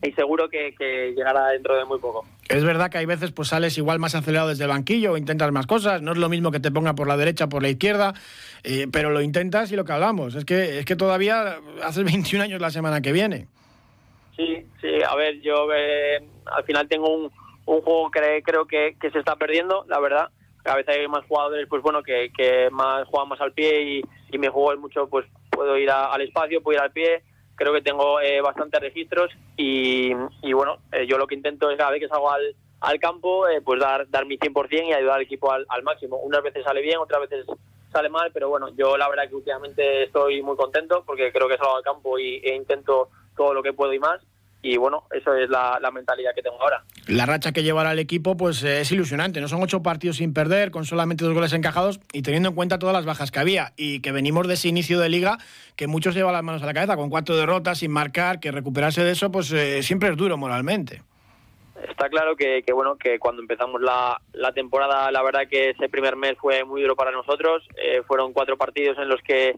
y 0.01 0.11
seguro 0.11 0.49
que, 0.49 0.75
que, 0.77 1.13
llegará 1.15 1.49
dentro 1.49 1.75
de 1.75 1.85
muy 1.85 1.99
poco. 1.99 2.25
Es 2.49 2.63
verdad 2.63 2.89
que 2.89 2.97
hay 2.97 3.05
veces 3.05 3.31
pues 3.31 3.49
sales 3.49 3.77
igual 3.77 3.99
más 3.99 4.15
acelerado 4.15 4.49
desde 4.49 4.63
el 4.63 4.69
banquillo 4.69 5.13
o 5.13 5.17
intentas 5.17 5.51
más 5.51 5.67
cosas, 5.67 6.01
no 6.01 6.13
es 6.13 6.17
lo 6.17 6.29
mismo 6.29 6.51
que 6.51 6.59
te 6.59 6.71
ponga 6.71 6.94
por 6.94 7.07
la 7.07 7.17
derecha 7.17 7.47
por 7.47 7.61
la 7.61 7.69
izquierda, 7.69 8.13
eh, 8.63 8.88
pero 8.91 9.09
lo 9.09 9.21
intentas 9.21 9.71
y 9.71 9.75
lo 9.75 9.83
que 9.83 9.91
hablamos, 9.91 10.35
es 10.35 10.45
que 10.45 10.79
es 10.79 10.85
que 10.85 10.95
todavía 10.95 11.57
haces 11.83 12.03
21 12.11 12.44
años 12.44 12.61
la 12.61 12.69
semana 12.69 13.01
que 13.01 13.11
viene. 13.11 13.47
Sí, 14.35 14.65
sí, 14.81 14.89
a 15.07 15.15
ver, 15.15 15.41
yo 15.41 15.67
eh, 15.73 16.23
al 16.45 16.63
final 16.63 16.88
tengo 16.88 17.09
un, 17.13 17.31
un 17.65 17.81
juego 17.81 18.11
que 18.11 18.41
creo 18.44 18.65
que, 18.65 18.95
se 19.01 19.19
está 19.19 19.35
perdiendo, 19.35 19.85
la 19.88 19.99
verdad. 19.99 20.29
Cada 20.63 20.77
vez 20.77 20.88
hay 20.89 21.07
más 21.07 21.25
jugadores, 21.25 21.65
pues 21.67 21.81
bueno, 21.81 22.03
que, 22.03 22.31
que 22.35 22.69
más 22.71 23.07
juegan 23.07 23.29
más 23.29 23.41
al 23.41 23.53
pie 23.53 23.81
y, 23.81 24.01
y 24.31 24.38
mi 24.38 24.47
juego 24.47 24.79
mucho, 24.79 25.07
pues 25.07 25.25
puedo 25.49 25.77
ir 25.77 25.89
a, 25.89 26.13
al 26.13 26.21
espacio, 26.21 26.61
puedo 26.61 26.77
ir 26.77 26.83
al 26.83 26.91
pie. 26.91 27.23
Creo 27.57 27.74
que 27.74 27.81
tengo 27.81 28.21
eh, 28.21 28.39
bastantes 28.39 28.80
registros 28.80 29.31
y, 29.57 30.12
y 30.42 30.54
bueno, 30.54 30.77
eh, 30.94 31.06
yo 31.06 31.18
lo 31.18 31.27
que 31.27 31.36
intento 31.36 31.69
es 31.69 31.77
cada 31.77 31.92
vez 31.92 32.00
que 32.00 32.07
salgo 32.07 32.31
al, 32.31 32.56
al 32.80 33.00
campo, 33.00 33.48
eh, 33.48 33.62
pues 33.62 33.80
dar, 33.80 34.09
dar 34.09 34.25
mi 34.25 34.38
100% 34.38 34.88
y 34.88 34.94
ayudar 34.94 35.15
al 35.15 35.24
equipo 35.24 35.51
al, 35.51 35.65
máximo. 35.83 36.18
Unas 36.18 36.44
veces 36.44 36.63
sale 36.63 36.81
bien, 36.81 36.98
otras 37.00 37.21
veces 37.21 37.45
sale 37.92 38.09
mal, 38.09 38.31
pero 38.31 38.48
bueno, 38.50 38.69
yo 38.75 38.95
la 38.95 39.09
verdad 39.09 39.27
que 39.27 39.36
últimamente 39.36 40.04
estoy 40.04 40.42
muy 40.42 40.56
contento 40.56 41.04
porque 41.06 41.31
creo 41.33 41.50
que 41.50 41.57
salgo 41.57 41.77
al 41.77 41.83
campo 41.83 42.18
y, 42.19 42.38
e 42.38 42.56
intento 42.56 43.09
todo 43.36 43.54
lo 43.54 43.63
que 43.63 43.74
puedo 43.74 43.94
y 43.94 44.00
más 44.00 44.21
y 44.67 44.75
bueno, 44.75 45.03
eso 45.11 45.33
es 45.33 45.49
la, 45.49 45.79
la, 45.81 45.91
mentalidad 45.91 46.35
que 46.35 46.41
tengo 46.41 46.61
ahora. 46.61 46.83
La 47.07 47.25
racha 47.25 47.53
que 47.53 47.63
llevará 47.63 47.93
el 47.93 47.99
equipo 47.99 48.35
pues 48.35 48.63
eh, 48.63 48.81
es 48.81 48.91
ilusionante, 48.91 49.39
no 49.39 49.47
son 49.47 49.63
ocho 49.63 49.81
partidos 49.81 50.17
sin 50.17 50.33
perder, 50.33 50.71
con 50.71 50.83
solamente 50.83 51.23
dos 51.23 51.33
goles 51.33 51.53
encajados 51.53 52.01
y 52.11 52.21
teniendo 52.21 52.49
en 52.49 52.55
cuenta 52.55 52.77
todas 52.77 52.93
las 52.93 53.05
bajas 53.05 53.31
que 53.31 53.39
había 53.39 53.71
y 53.77 54.01
que 54.01 54.11
venimos 54.11 54.45
de 54.45 54.55
ese 54.55 54.67
inicio 54.67 54.99
de 54.99 55.07
liga 55.07 55.37
que 55.77 55.87
muchos 55.87 56.15
llevan 56.15 56.33
las 56.33 56.44
manos 56.44 56.63
a 56.63 56.65
la 56.65 56.73
cabeza 56.73 56.97
con 56.97 57.09
cuatro 57.09 57.37
derrotas 57.37 57.80
sin 57.80 57.92
marcar, 57.92 58.42
que 58.42 58.51
recuperarse 58.51 59.06
de 59.06 59.11
eso 59.11 59.31
pues 59.31 59.53
eh, 59.53 59.81
siempre 59.83 60.09
es 60.09 60.18
duro 60.18 60.35
moralmente. 60.35 61.01
Está 61.89 62.09
claro 62.09 62.35
que, 62.35 62.63
que 62.63 62.73
bueno 62.73 62.97
que 62.97 63.19
cuando 63.19 63.42
empezamos 63.42 63.81
la, 63.81 64.19
la, 64.33 64.51
temporada 64.51 65.09
la 65.11 65.23
verdad 65.23 65.47
que 65.49 65.69
ese 65.69 65.87
primer 65.87 66.18
mes 66.18 66.35
fue 66.42 66.65
muy 66.65 66.81
duro 66.81 66.97
para 66.97 67.11
nosotros, 67.11 67.65
eh, 67.81 68.01
fueron 68.06 68.33
cuatro 68.33 68.57
partidos 68.57 68.97
en 68.97 69.07
los 69.07 69.21
que 69.21 69.56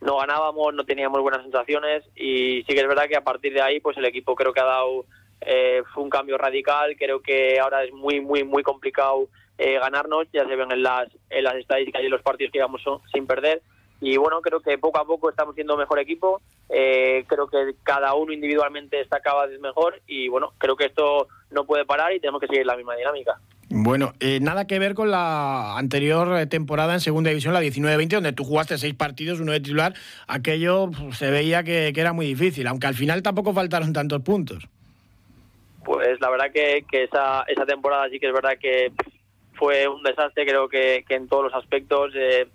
no 0.00 0.16
ganábamos, 0.18 0.74
no 0.74 0.84
teníamos 0.84 1.20
buenas 1.20 1.42
sensaciones 1.42 2.04
y 2.16 2.62
sí 2.66 2.74
que 2.74 2.80
es 2.80 2.88
verdad 2.88 3.08
que 3.08 3.16
a 3.16 3.24
partir 3.24 3.52
de 3.52 3.62
ahí 3.62 3.80
pues 3.80 3.96
el 3.96 4.04
equipo 4.04 4.34
creo 4.34 4.52
que 4.52 4.60
ha 4.60 4.64
dado 4.64 5.04
eh, 5.40 5.82
un 5.96 6.10
cambio 6.10 6.38
radical, 6.38 6.96
creo 6.98 7.20
que 7.20 7.58
ahora 7.60 7.84
es 7.84 7.92
muy 7.92 8.20
muy 8.20 8.44
muy 8.44 8.62
complicado 8.62 9.28
eh, 9.58 9.78
ganarnos, 9.78 10.26
ya 10.32 10.46
se 10.46 10.56
ven 10.56 10.72
en 10.72 10.82
las, 10.82 11.08
en 11.28 11.44
las 11.44 11.54
estadísticas 11.56 12.02
y 12.02 12.06
en 12.06 12.12
los 12.12 12.22
partidos 12.22 12.50
que 12.50 12.58
íbamos 12.58 12.82
sin 13.12 13.26
perder 13.26 13.60
y 14.00 14.16
bueno, 14.16 14.40
creo 14.40 14.60
que 14.60 14.78
poco 14.78 14.98
a 14.98 15.04
poco 15.04 15.30
estamos 15.30 15.54
siendo 15.54 15.76
mejor 15.76 15.98
equipo, 15.98 16.40
eh, 16.68 17.24
creo 17.26 17.48
que 17.48 17.74
cada 17.82 18.14
uno 18.14 18.32
individualmente 18.32 19.00
está 19.00 19.20
cada 19.20 19.46
vez 19.46 19.60
mejor 19.60 20.00
y 20.06 20.28
bueno, 20.28 20.52
creo 20.58 20.76
que 20.76 20.86
esto 20.86 21.28
no 21.50 21.64
puede 21.64 21.84
parar 21.84 22.12
y 22.12 22.20
tenemos 22.20 22.40
que 22.40 22.46
seguir 22.46 22.64
la 22.64 22.76
misma 22.76 22.96
dinámica. 22.96 23.38
Bueno, 23.72 24.14
eh, 24.18 24.40
nada 24.40 24.66
que 24.66 24.80
ver 24.80 24.94
con 24.94 25.12
la 25.12 25.78
anterior 25.78 26.36
eh, 26.40 26.46
temporada 26.46 26.94
en 26.94 27.00
Segunda 27.00 27.30
División, 27.30 27.54
la 27.54 27.62
19-20, 27.62 28.08
donde 28.08 28.32
tú 28.32 28.42
jugaste 28.42 28.78
seis 28.78 28.94
partidos, 28.94 29.38
uno 29.38 29.52
de 29.52 29.60
titular. 29.60 29.94
Aquello 30.26 30.90
pues, 30.90 31.18
se 31.18 31.30
veía 31.30 31.62
que, 31.62 31.92
que, 31.94 32.00
era 32.00 32.12
muy 32.12 32.26
difícil, 32.26 32.66
aunque 32.66 32.88
al 32.88 32.94
final 32.94 33.22
tampoco 33.22 33.52
faltaron 33.52 33.92
tantos 33.92 34.22
puntos. 34.22 34.66
Pues 35.84 36.20
la 36.20 36.30
verdad 36.30 36.50
que, 36.52 36.84
que 36.90 37.04
esa, 37.04 37.44
esa 37.46 37.64
temporada 37.64 38.08
sí 38.10 38.18
que 38.18 38.26
es 38.26 38.32
verdad 38.32 38.58
que 38.60 38.92
fue 39.54 39.86
un 39.86 40.02
desastre, 40.02 40.46
creo 40.46 40.68
que, 40.68 41.04
que 41.06 41.14
en 41.14 41.28
todos 41.28 41.44
los 41.44 41.54
aspectos. 41.54 42.12
Eh, 42.16 42.48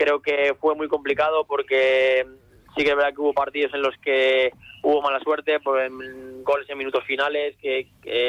creo 0.00 0.22
que 0.22 0.54
fue 0.58 0.74
muy 0.74 0.88
complicado 0.88 1.44
porque 1.44 2.26
sí 2.74 2.84
que 2.84 2.90
es 2.90 2.96
verdad 2.96 3.12
que 3.12 3.20
hubo 3.20 3.34
partidos 3.34 3.74
en 3.74 3.82
los 3.82 3.94
que 3.98 4.50
hubo 4.82 5.02
mala 5.02 5.20
suerte 5.20 5.60
por 5.60 5.78
en 5.78 6.42
goles 6.42 6.66
en 6.70 6.78
minutos 6.78 7.04
finales, 7.04 7.54
que, 7.60 7.86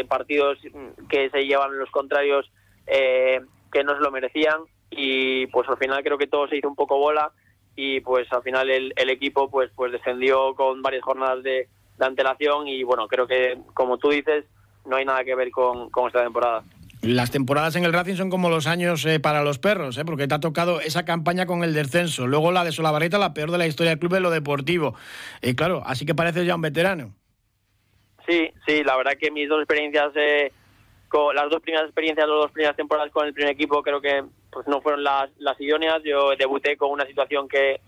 partidos 0.09 0.57
que 1.09 1.29
se 1.29 1.45
llevan 1.45 1.79
los 1.79 1.89
contrarios 1.89 2.51
eh, 2.87 3.39
que 3.71 3.85
no 3.85 3.95
se 3.95 4.01
lo 4.01 4.11
merecían 4.11 4.63
y 4.89 5.47
pues 5.47 5.69
al 5.69 5.77
final 5.77 6.03
creo 6.03 6.17
que 6.17 6.27
todo 6.27 6.45
se 6.49 6.57
hizo 6.57 6.67
un 6.67 6.75
poco 6.75 6.97
bola 6.97 7.31
y 7.77 8.01
pues 8.01 8.29
al 8.33 8.43
final 8.43 8.69
el, 8.69 8.93
el 8.97 9.09
equipo 9.09 9.49
pues 9.49 9.71
pues 9.73 9.93
descendió 9.93 10.53
con 10.55 10.81
varias 10.81 11.03
jornadas 11.03 11.41
de, 11.41 11.69
antelación 12.01 12.67
y 12.67 12.83
bueno 12.83 13.07
creo 13.07 13.27
que 13.27 13.59
como 13.75 13.99
tú 13.99 14.09
dices 14.09 14.43
no 14.85 14.95
hay 14.95 15.05
nada 15.05 15.23
que 15.23 15.35
ver 15.35 15.51
con 15.51 16.07
esta 16.07 16.23
temporada. 16.23 16.63
Las 17.01 17.31
temporadas 17.31 17.75
en 17.75 17.83
el 17.83 17.93
Racing 17.93 18.13
son 18.13 18.29
como 18.29 18.51
los 18.51 18.67
años 18.67 19.03
eh, 19.07 19.19
para 19.19 19.43
los 19.43 19.57
perros, 19.57 19.97
¿eh? 19.97 20.05
porque 20.05 20.27
te 20.27 20.35
ha 20.35 20.39
tocado 20.39 20.81
esa 20.81 21.03
campaña 21.03 21.47
con 21.47 21.63
el 21.63 21.73
descenso, 21.73 22.27
luego 22.27 22.51
la 22.51 22.63
de 22.63 22.71
Solabarrieta, 22.71 23.17
la 23.17 23.33
peor 23.33 23.49
de 23.49 23.57
la 23.57 23.65
historia 23.65 23.89
del 23.89 23.99
club 23.99 24.13
en 24.13 24.23
lo 24.23 24.29
deportivo. 24.29 24.93
Eh, 25.41 25.55
claro, 25.55 25.81
así 25.83 26.05
que 26.05 26.13
pareces 26.13 26.45
ya 26.45 26.53
un 26.53 26.61
veterano. 26.61 27.15
Sí, 28.27 28.51
sí, 28.67 28.83
la 28.83 28.95
verdad 28.97 29.13
que 29.19 29.31
mis 29.31 29.49
dos 29.49 29.61
experiencias, 29.61 30.11
eh, 30.15 30.51
con 31.07 31.35
las 31.35 31.49
dos 31.49 31.59
primeras 31.63 31.87
experiencias, 31.87 32.27
las 32.27 32.37
dos 32.37 32.51
primeras 32.51 32.77
temporadas 32.77 33.11
con 33.11 33.25
el 33.25 33.33
primer 33.33 33.53
equipo, 33.53 33.81
creo 33.81 33.99
que 33.99 34.23
pues 34.51 34.67
no 34.67 34.79
fueron 34.81 35.03
las, 35.03 35.31
las 35.39 35.59
idóneas. 35.59 36.03
Yo 36.03 36.35
debuté 36.37 36.77
con 36.77 36.91
una 36.91 37.07
situación 37.07 37.49
que, 37.49 37.81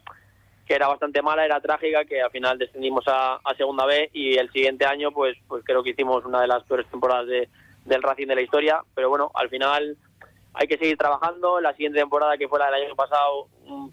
que 0.66 0.74
era 0.74 0.88
bastante 0.88 1.22
mala, 1.22 1.46
era 1.46 1.62
trágica, 1.62 2.04
que 2.06 2.20
al 2.20 2.32
final 2.32 2.58
descendimos 2.58 3.08
a, 3.08 3.36
a 3.36 3.56
segunda 3.56 3.86
B 3.86 4.10
y 4.12 4.40
el 4.40 4.52
siguiente 4.52 4.88
año, 4.88 5.12
pues, 5.12 5.38
pues 5.48 5.64
creo 5.64 5.84
que 5.84 5.92
hicimos 5.92 6.26
una 6.26 6.42
de 6.42 6.48
las 6.48 6.64
peores 6.64 6.88
temporadas 6.88 7.28
de, 7.28 7.48
del 7.86 8.04
Racing 8.04 8.28
de 8.28 8.36
la 8.36 8.42
historia. 8.42 8.82
Pero 8.96 9.10
bueno, 9.10 9.32
al 9.34 9.50
final 9.50 9.98
hay 10.54 10.68
que 10.68 10.78
seguir 10.78 10.98
trabajando. 10.98 11.60
La 11.60 11.74
siguiente 11.74 12.00
temporada, 12.00 12.38
que 12.38 12.48
fue 12.48 12.60
la 12.60 12.66
del 12.72 12.86
año 12.86 12.96
pasado, 12.96 13.48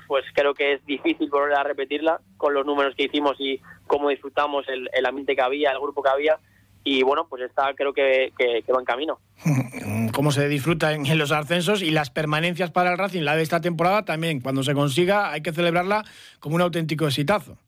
pues 0.06 0.24
creo 0.34 0.54
que 0.54 0.74
es 0.74 0.86
difícil 0.86 1.30
volver 1.30 1.54
a 1.54 1.64
repetirla 1.64 2.20
con 2.36 2.54
los 2.54 2.66
números 2.66 2.94
que 2.94 3.04
hicimos 3.04 3.36
y 3.38 3.60
cómo 3.86 4.10
disfrutamos 4.10 4.68
el, 4.68 4.88
el 4.92 5.06
ambiente 5.06 5.34
que 5.34 5.42
había, 5.42 5.70
el 5.70 5.80
grupo 5.80 6.02
que 6.02 6.10
había. 6.10 6.38
Y 6.82 7.02
bueno, 7.02 7.26
pues 7.28 7.42
está, 7.42 7.74
creo 7.74 7.92
que, 7.92 8.32
que, 8.38 8.62
que 8.62 8.72
va 8.72 8.80
en 8.80 8.86
camino. 8.86 9.18
Cómo 10.14 10.32
se 10.32 10.48
disfruta 10.48 10.94
en, 10.94 11.04
en 11.04 11.18
los 11.18 11.30
ascensos 11.30 11.82
y 11.82 11.90
las 11.90 12.10
permanencias 12.10 12.70
para 12.70 12.92
el 12.92 12.98
Racing, 12.98 13.22
la 13.22 13.36
de 13.36 13.42
esta 13.42 13.60
temporada 13.60 14.04
también, 14.04 14.40
cuando 14.40 14.62
se 14.62 14.74
consiga, 14.74 15.30
hay 15.30 15.42
que 15.42 15.52
celebrarla 15.52 16.04
como 16.40 16.56
un 16.56 16.62
auténtico 16.62 17.06
exitazo. 17.06 17.58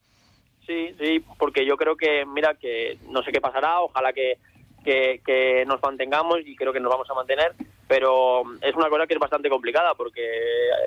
Sí, 0.66 0.94
sí, 0.98 1.22
porque 1.38 1.66
yo 1.66 1.76
creo 1.76 1.96
que, 1.96 2.24
mira, 2.24 2.54
que 2.54 2.98
no 3.10 3.22
sé 3.22 3.32
qué 3.32 3.40
pasará, 3.40 3.80
ojalá 3.80 4.12
que, 4.12 4.38
que, 4.82 5.20
que, 5.24 5.64
nos 5.66 5.82
mantengamos 5.82 6.40
y 6.44 6.56
creo 6.56 6.72
que 6.72 6.80
nos 6.80 6.90
vamos 6.90 7.08
a 7.10 7.14
mantener, 7.14 7.54
pero 7.88 8.42
es 8.60 8.74
una 8.74 8.88
cosa 8.88 9.06
que 9.06 9.14
es 9.14 9.20
bastante 9.20 9.48
complicada 9.48 9.94
porque 9.94 10.22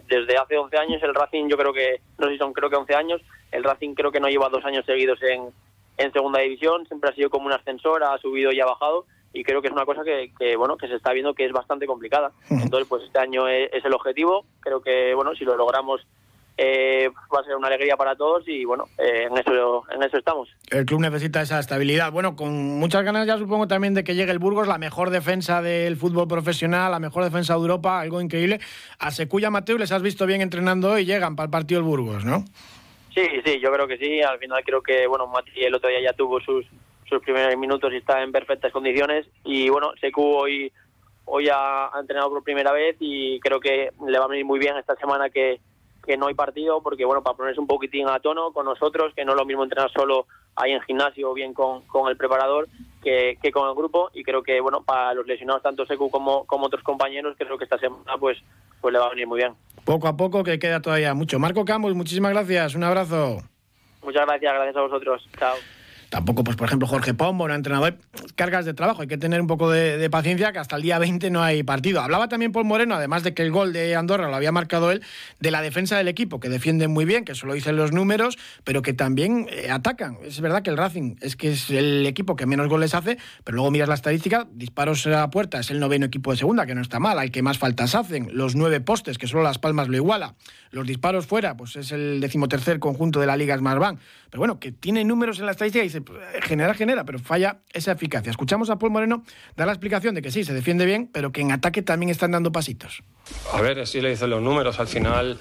desde 0.08 0.38
hace 0.38 0.58
11 0.58 0.78
años 0.78 1.04
el 1.04 1.16
Racing, 1.16 1.48
yo 1.48 1.58
creo 1.58 1.74
que, 1.74 2.02
no 2.18 2.28
sé 2.28 2.34
si 2.34 2.38
son 2.38 2.54
creo 2.54 2.70
que 2.70 2.76
11 2.76 2.96
años, 2.96 3.22
el 3.52 3.64
Racing 3.64 3.94
creo 3.94 4.12
que 4.12 4.20
no 4.20 4.28
lleva 4.28 4.50
dos 4.50 4.66
años 4.66 4.86
seguidos 4.86 5.22
en, 5.24 5.52
en 5.98 6.12
segunda 6.12 6.40
división, 6.40 6.86
siempre 6.88 7.10
ha 7.10 7.16
sido 7.16 7.30
como 7.30 7.48
un 7.48 7.54
ascensor, 7.54 8.04
ha 8.04 8.18
subido 8.18 8.52
y 8.52 8.60
ha 8.60 8.66
bajado 8.66 9.06
y 9.34 9.44
creo 9.44 9.62
que 9.62 9.68
es 9.68 9.74
una 9.74 9.86
cosa 9.86 10.04
que, 10.04 10.32
que, 10.40 10.56
bueno 10.56 10.78
que 10.78 10.88
se 10.88 10.96
está 10.96 11.12
viendo 11.12 11.34
que 11.34 11.46
es 11.46 11.52
bastante 11.52 11.86
complicada. 11.86 12.32
Entonces, 12.50 12.88
pues 12.88 13.04
este 13.04 13.20
año 13.20 13.48
es, 13.50 13.70
es 13.74 13.84
el 13.84 13.94
objetivo, 13.94 14.46
creo 14.62 14.82
que 14.82 15.14
bueno, 15.14 15.36
si 15.36 15.44
lo 15.44 15.58
logramos 15.58 16.08
eh, 16.58 17.10
va 17.34 17.42
a 17.42 17.44
ser 17.44 17.56
una 17.56 17.68
alegría 17.68 17.98
para 17.98 18.16
todos 18.16 18.48
y 18.48 18.64
bueno, 18.64 18.86
eh, 18.98 19.28
en 19.30 19.38
eso 19.38 19.84
en 19.92 20.04
eso 20.04 20.18
estamos. 20.18 20.50
El 20.70 20.86
club 20.86 21.02
necesita 21.02 21.42
esa 21.42 21.60
estabilidad. 21.60 22.12
Bueno, 22.12 22.36
con 22.36 22.80
muchas 22.80 23.04
ganas 23.04 23.28
ya 23.28 23.38
supongo 23.38 23.68
también 23.68 23.94
de 23.94 24.04
que 24.04 24.16
llegue 24.16 24.32
el 24.32 24.40
Burgos, 24.40 24.68
la 24.68 24.78
mejor 24.78 25.10
defensa 25.10 25.62
del 25.62 25.98
fútbol 25.98 26.28
profesional, 26.28 26.92
la 26.92 27.00
mejor 27.00 27.24
defensa 27.26 27.54
de 27.54 27.60
Europa, 27.60 28.00
algo 28.00 28.22
increíble. 28.22 28.60
A 29.00 29.12
Secuya 29.12 29.50
Mateo 29.50 29.78
les 29.78 29.92
has 29.92 30.02
visto 30.02 30.26
bien 30.26 30.42
entrenando 30.42 30.92
hoy 30.92 31.06
llegan 31.06 31.36
para 31.36 31.46
el 31.46 31.52
partido 31.52 31.80
el 31.82 31.86
Burgos, 31.86 32.24
¿no? 32.24 32.46
Sí, 33.14 33.28
sí, 33.46 33.60
yo 33.60 33.72
creo 33.72 33.88
que 33.88 33.98
sí. 33.98 34.22
Al 34.22 34.40
final 34.40 34.64
creo 34.64 34.82
que 34.82 35.08
bueno, 35.08 35.28
Mati 35.28 35.64
el 35.64 35.76
otro 35.76 35.90
día 35.90 36.02
ya 36.02 36.14
tuvo 36.14 36.40
sus 36.40 36.66
sus 37.10 37.22
primeros 37.22 37.56
minutos 37.58 37.94
y 37.94 37.98
está 37.98 38.24
en 38.24 38.32
perfectas 38.32 38.72
condiciones 38.72 39.28
y 39.44 39.70
bueno, 39.70 39.92
Secu 40.02 40.24
hoy 40.24 40.72
hoy 41.26 41.50
ha, 41.50 41.88
ha 41.88 42.00
entrenado 42.00 42.30
por 42.30 42.44
primera 42.44 42.72
vez 42.72 42.96
y 43.00 43.40
creo 43.42 43.60
que 43.60 43.92
le 44.08 44.20
va 44.20 44.26
a 44.26 44.28
venir 44.30 44.46
muy 44.46 44.60
bien 44.60 44.78
esta 44.78 44.96
semana 44.96 45.30
que 45.30 45.60
que 46.06 46.18
no 46.18 46.28
hay 46.28 46.34
partido, 46.34 46.82
porque 46.82 47.06
bueno, 47.06 47.24
para 47.24 47.38
ponerse 47.38 47.60
un 47.60 47.68
poquitín 47.68 48.08
a 48.08 48.20
tono 48.20 48.52
con 48.52 48.66
nosotros, 48.66 49.14
que 49.16 49.26
no 49.26 49.32
es 49.32 49.38
lo 49.38 49.46
mismo 49.46 49.64
entrenar 49.64 49.92
solo 49.92 50.28
ahí 50.56 50.72
en 50.72 50.82
gimnasio 50.82 51.32
o 51.32 51.34
bien 51.34 51.54
con, 51.54 51.82
con 51.88 52.10
el 52.10 52.18
preparador 52.18 52.68
que, 53.04 53.38
que, 53.42 53.52
con 53.52 53.68
el 53.68 53.76
grupo 53.76 54.10
y 54.14 54.24
creo 54.24 54.42
que 54.42 54.62
bueno, 54.62 54.84
para 54.84 55.14
los 55.14 55.28
lesionados 55.28 55.64
tanto 55.64 55.86
Secu 55.86 56.10
como, 56.10 56.46
como 56.46 56.68
otros 56.68 56.84
compañeros, 56.84 57.36
creo 57.38 57.58
que 57.58 57.66
esta 57.66 57.78
semana 57.78 58.18
pues, 58.20 58.38
pues 58.82 58.94
le 58.94 59.00
va 59.00 59.08
a 59.08 59.10
venir 59.10 59.28
muy 59.28 59.38
bien. 59.38 59.54
Poco 59.84 60.08
a 60.08 60.16
poco 60.16 60.44
que 60.44 60.58
queda 60.58 60.82
todavía 60.82 61.14
mucho. 61.14 61.40
Marco 61.40 61.66
Campos, 61.66 61.94
muchísimas 61.94 62.32
gracias, 62.32 62.76
un 62.76 62.84
abrazo. 62.84 63.38
Muchas 64.04 64.26
gracias, 64.26 64.54
gracias 64.54 64.78
a 64.78 64.82
vosotros. 64.82 65.30
Chao. 65.38 65.56
Tampoco, 66.10 66.44
pues 66.44 66.56
por 66.56 66.68
ejemplo, 66.68 66.88
Jorge 66.88 67.14
Pombo, 67.14 67.46
un 67.46 67.52
entrenador, 67.52 67.98
cargas 68.36 68.66
de 68.66 68.74
trabajo. 68.74 69.02
Hay 69.02 69.08
que 69.08 69.18
tener 69.18 69.42
un 69.42 69.48
poco 69.48 69.70
de, 69.70 70.10
paciencia, 70.10 70.52
que 70.52 70.60
hasta 70.60 70.76
el 70.76 70.82
día 70.82 71.00
20 71.00 71.30
no 71.30 71.42
hay 71.42 71.64
partido. 71.64 72.02
Hablaba 72.02 72.28
también 72.28 72.52
Paul 72.52 72.66
Moreno, 72.66 72.96
además 72.96 73.24
de 73.24 73.34
que 73.34 73.42
el 73.42 73.52
gol 73.52 73.74
de 73.74 73.96
Andorra 73.96 74.30
lo 74.30 74.36
había 74.36 74.52
marcado 74.52 74.92
él, 74.92 75.02
de 75.40 75.52
la 75.52 75.62
defensa 75.62 75.98
del 75.98 76.08
equipo, 76.08 76.40
que 76.40 76.50
defienden 76.50 76.92
muy 76.92 77.06
bien, 77.06 77.26
que 77.26 77.34
eso 77.34 77.48
lo 77.48 77.54
dicen 77.54 77.76
los 77.76 77.92
números, 77.92 78.38
pero 78.64 78.82
que 78.82 78.94
también 78.94 79.48
eh, 79.50 79.70
atacan. 79.72 80.18
Es 80.24 80.40
verdad 80.42 80.62
que 80.62 80.70
el 80.70 80.78
Racing 80.78 81.16
es 81.22 81.36
que 81.36 81.52
es 81.52 81.70
el 81.70 82.06
equipo 82.06 82.36
que 82.36 82.46
menos 82.46 82.68
goles 82.70 82.94
hace, 82.94 83.18
pero 83.44 83.56
luego 83.56 83.72
miras 83.72 83.90
la 83.90 83.96
estadística, 83.96 84.48
disparos 84.52 85.06
a 85.08 85.30
puerta, 85.30 85.60
es 85.60 85.72
el 85.72 85.80
noveno 85.80 86.06
equipo 86.06 86.32
de 86.32 86.38
segunda, 86.38 86.66
que 86.66 86.76
no 86.76 86.82
está 86.82 87.00
mal, 87.00 87.20
al 87.20 87.32
que 87.32 87.42
más 87.42 87.58
faltas 87.58 87.96
hacen. 87.96 88.30
Los 88.34 88.56
nueve 88.56 88.80
postes, 88.80 89.18
que 89.18 89.28
solo 89.28 89.44
Las 89.44 89.60
Palmas 89.60 89.88
lo 89.88 89.96
iguala. 89.96 90.36
Los 90.72 90.86
disparos 90.86 91.26
fuera, 91.26 91.56
pues 91.56 91.76
es 91.76 91.92
el 91.92 92.20
decimotercer 92.20 92.80
conjunto 92.80 93.20
de 93.20 93.28
la 93.28 93.38
Liga 93.38 93.58
Smartbank. 93.58 94.00
Pero 94.30 94.40
bueno, 94.40 94.60
que 94.60 94.72
tiene 94.72 95.06
números 95.06 95.40
en 95.40 95.46
la 95.46 95.52
estadística 95.52 95.86
y 95.86 95.90
pues, 96.02 96.20
genera, 96.42 96.74
genera, 96.74 97.04
pero 97.04 97.20
falla 97.20 97.60
esa 97.74 97.92
eficacia. 97.92 98.30
Escuchamos 98.30 98.70
a 98.70 98.78
Paul 98.78 98.92
Moreno 98.92 99.24
dar 99.56 99.68
la 99.68 99.74
explicación 99.74 100.16
de 100.16 100.22
que 100.22 100.32
sí, 100.32 100.44
se 100.44 100.54
defiende 100.54 100.86
bien, 100.86 101.10
pero 101.12 101.32
que 101.32 101.42
en 101.42 101.52
ataque 101.52 101.82
también 101.82 102.10
están 102.10 102.32
dando 102.32 102.52
pasitos. 102.52 103.04
A 103.54 103.62
ver, 103.62 103.80
así 103.80 104.02
le 104.02 104.10
dicen 104.10 104.30
los 104.30 104.42
números. 104.42 104.80
Al 104.80 104.88
final, 104.88 105.40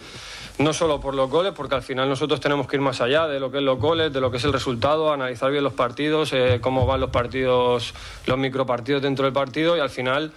no 0.59 0.73
solo 0.73 1.01
por 1.01 1.15
los 1.15 1.29
goles, 1.31 1.53
porque 1.55 1.75
al 1.75 1.83
final 1.83 2.09
nosotros 2.09 2.41
tenemos 2.41 2.67
que 2.67 2.77
ir 2.77 2.83
más 2.83 3.01
allá 3.01 3.27
de 3.27 3.41
lo 3.41 3.51
que 3.51 3.59
es 3.59 3.65
los 3.65 3.79
goles, 3.79 4.13
de 4.13 4.21
lo 4.21 4.31
que 4.31 4.37
es 4.37 4.45
el 4.45 4.53
resultado, 4.53 5.13
analizar 5.13 5.51
bien 5.51 5.65
los 5.65 5.73
partidos, 5.73 6.33
eh, 6.33 6.59
cómo 6.61 6.87
van 6.87 7.01
los 7.01 7.11
partidos, 7.11 7.95
los 8.27 8.39
micropartidos 8.39 9.03
dentro 9.03 9.25
del 9.25 9.33
partido 9.33 9.77
y 9.77 9.81
al 9.81 9.91
final 9.91 10.33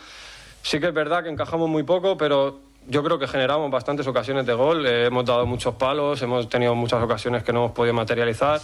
sí 0.63 0.79
que 0.79 0.87
es 0.87 0.93
verdad 0.93 1.23
que 1.23 1.29
encajamos 1.29 1.69
muy 1.69 1.83
poco, 1.83 2.17
pero 2.17 2.59
yo 2.87 3.03
creo 3.03 3.19
que 3.19 3.27
generamos 3.27 3.69
bastantes 3.69 4.07
ocasiones 4.07 4.45
de 4.45 4.53
gol, 4.53 4.85
eh, 4.85 5.05
hemos 5.05 5.25
dado 5.25 5.45
muchos 5.45 5.75
palos, 5.75 6.21
hemos 6.21 6.49
tenido 6.49 6.73
muchas 6.73 7.03
ocasiones 7.03 7.43
que 7.43 7.53
no 7.53 7.59
hemos 7.59 7.71
podido 7.73 7.93
materializar. 7.93 8.61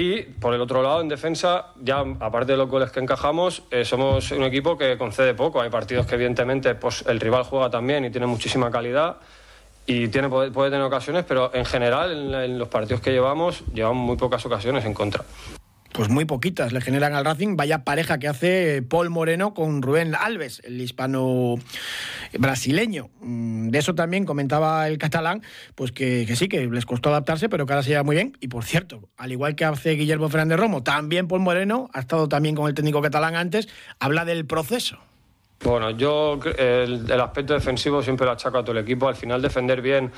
Y 0.00 0.22
por 0.22 0.54
el 0.54 0.60
otro 0.60 0.80
lado, 0.80 1.00
en 1.00 1.08
defensa, 1.08 1.72
ya 1.82 2.04
aparte 2.20 2.52
de 2.52 2.58
los 2.58 2.68
goles 2.68 2.92
que 2.92 3.00
encajamos, 3.00 3.64
eh, 3.72 3.84
somos 3.84 4.30
un 4.30 4.44
equipo 4.44 4.78
que 4.78 4.96
concede 4.96 5.34
poco. 5.34 5.60
Hay 5.60 5.70
partidos 5.70 6.06
que 6.06 6.14
evidentemente 6.14 6.76
pues, 6.76 7.04
el 7.08 7.18
rival 7.18 7.42
juega 7.42 7.68
también 7.68 8.04
y 8.04 8.10
tiene 8.10 8.28
muchísima 8.28 8.70
calidad 8.70 9.16
y 9.86 10.06
tiene, 10.06 10.28
puede, 10.28 10.70
tener 10.70 10.82
ocasiones, 10.82 11.24
pero 11.26 11.52
en 11.52 11.64
general 11.64 12.12
en, 12.12 12.32
en 12.32 12.58
los 12.60 12.68
partidos 12.68 13.00
que 13.00 13.10
llevamos, 13.10 13.64
llevamos 13.74 14.06
muy 14.06 14.16
pocas 14.16 14.46
ocasiones 14.46 14.84
en 14.84 14.94
contra 14.94 15.24
pues 15.98 16.10
muy 16.10 16.24
poquitas 16.26 16.72
le 16.72 16.80
generan 16.80 17.14
al 17.14 17.24
Racing. 17.24 17.56
Vaya 17.56 17.82
pareja 17.82 18.18
que 18.18 18.28
hace 18.28 18.82
Paul 18.82 19.10
Moreno 19.10 19.52
con 19.52 19.82
Rubén 19.82 20.14
Alves, 20.14 20.60
el 20.64 20.80
hispano 20.80 21.56
brasileño. 22.38 23.10
De 23.20 23.78
eso 23.78 23.94
también 23.94 24.24
comentaba 24.24 24.88
el 24.88 24.98
catalán, 24.98 25.42
pues 25.74 25.92
que, 25.92 26.24
que, 26.26 26.36
sí, 26.36 26.48
que 26.48 26.66
les 26.66 26.86
costó 26.86 27.10
adaptarse, 27.10 27.48
pero 27.48 27.66
que 27.66 27.72
ahora 27.72 27.82
se 27.82 27.90
lleva 27.90 28.02
muy 28.02 28.16
bien. 28.16 28.36
Y 28.40 28.48
por 28.48 28.64
cierto, 28.64 29.08
al 29.16 29.32
igual 29.32 29.54
que 29.54 29.64
hace 29.64 29.92
Guillermo 29.92 30.28
Fernández 30.28 30.58
Romo, 30.58 30.82
también 30.82 31.28
Paul 31.28 31.40
Moreno 31.40 31.88
ha 31.92 32.00
estado 32.00 32.28
también 32.28 32.54
con 32.54 32.68
el 32.68 32.74
técnico 32.74 33.00
catalán 33.00 33.36
antes, 33.36 33.68
habla 33.98 34.24
del 34.24 34.46
proceso. 34.46 34.98
Bueno, 35.64 35.90
yo 35.90 36.38
el, 36.56 37.10
el 37.10 37.20
aspecto 37.20 37.54
defensivo 37.54 38.02
siempre 38.02 38.24
lo 38.24 38.32
achaco 38.32 38.58
a 38.58 38.62
todo 38.62 38.72
el 38.78 38.84
equipo. 38.84 39.08
Al 39.08 39.16
final 39.16 39.42
defender 39.42 39.82
bien 39.82 40.12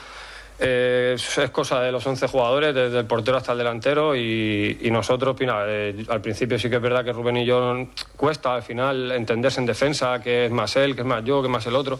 eh, 0.62 1.16
es 1.16 1.50
cosa 1.50 1.80
de 1.80 1.90
los 1.90 2.06
11 2.06 2.28
jugadores, 2.28 2.74
desde 2.74 2.98
el 2.98 3.06
portero 3.06 3.38
hasta 3.38 3.52
el 3.52 3.58
delantero 3.58 4.14
y, 4.14 4.88
nosotros, 4.90 5.34
eh, 5.40 6.04
al 6.08 6.20
principio 6.20 6.58
sí 6.58 6.68
que 6.68 6.76
es 6.76 6.82
verdad 6.82 7.02
que 7.04 7.12
Rubén 7.12 7.38
y 7.38 7.46
yo 7.46 7.86
cuesta 8.16 8.54
al 8.54 8.62
final 8.62 9.10
entenderse 9.12 9.60
en 9.60 9.66
defensa, 9.66 10.20
que 10.20 10.46
es 10.46 10.52
más 10.52 10.76
él, 10.76 10.94
que 10.94 11.00
es 11.00 11.06
más 11.06 11.24
yo, 11.24 11.40
que 11.40 11.46
es 11.46 11.52
más 11.52 11.66
el 11.66 11.74
otro. 11.74 11.98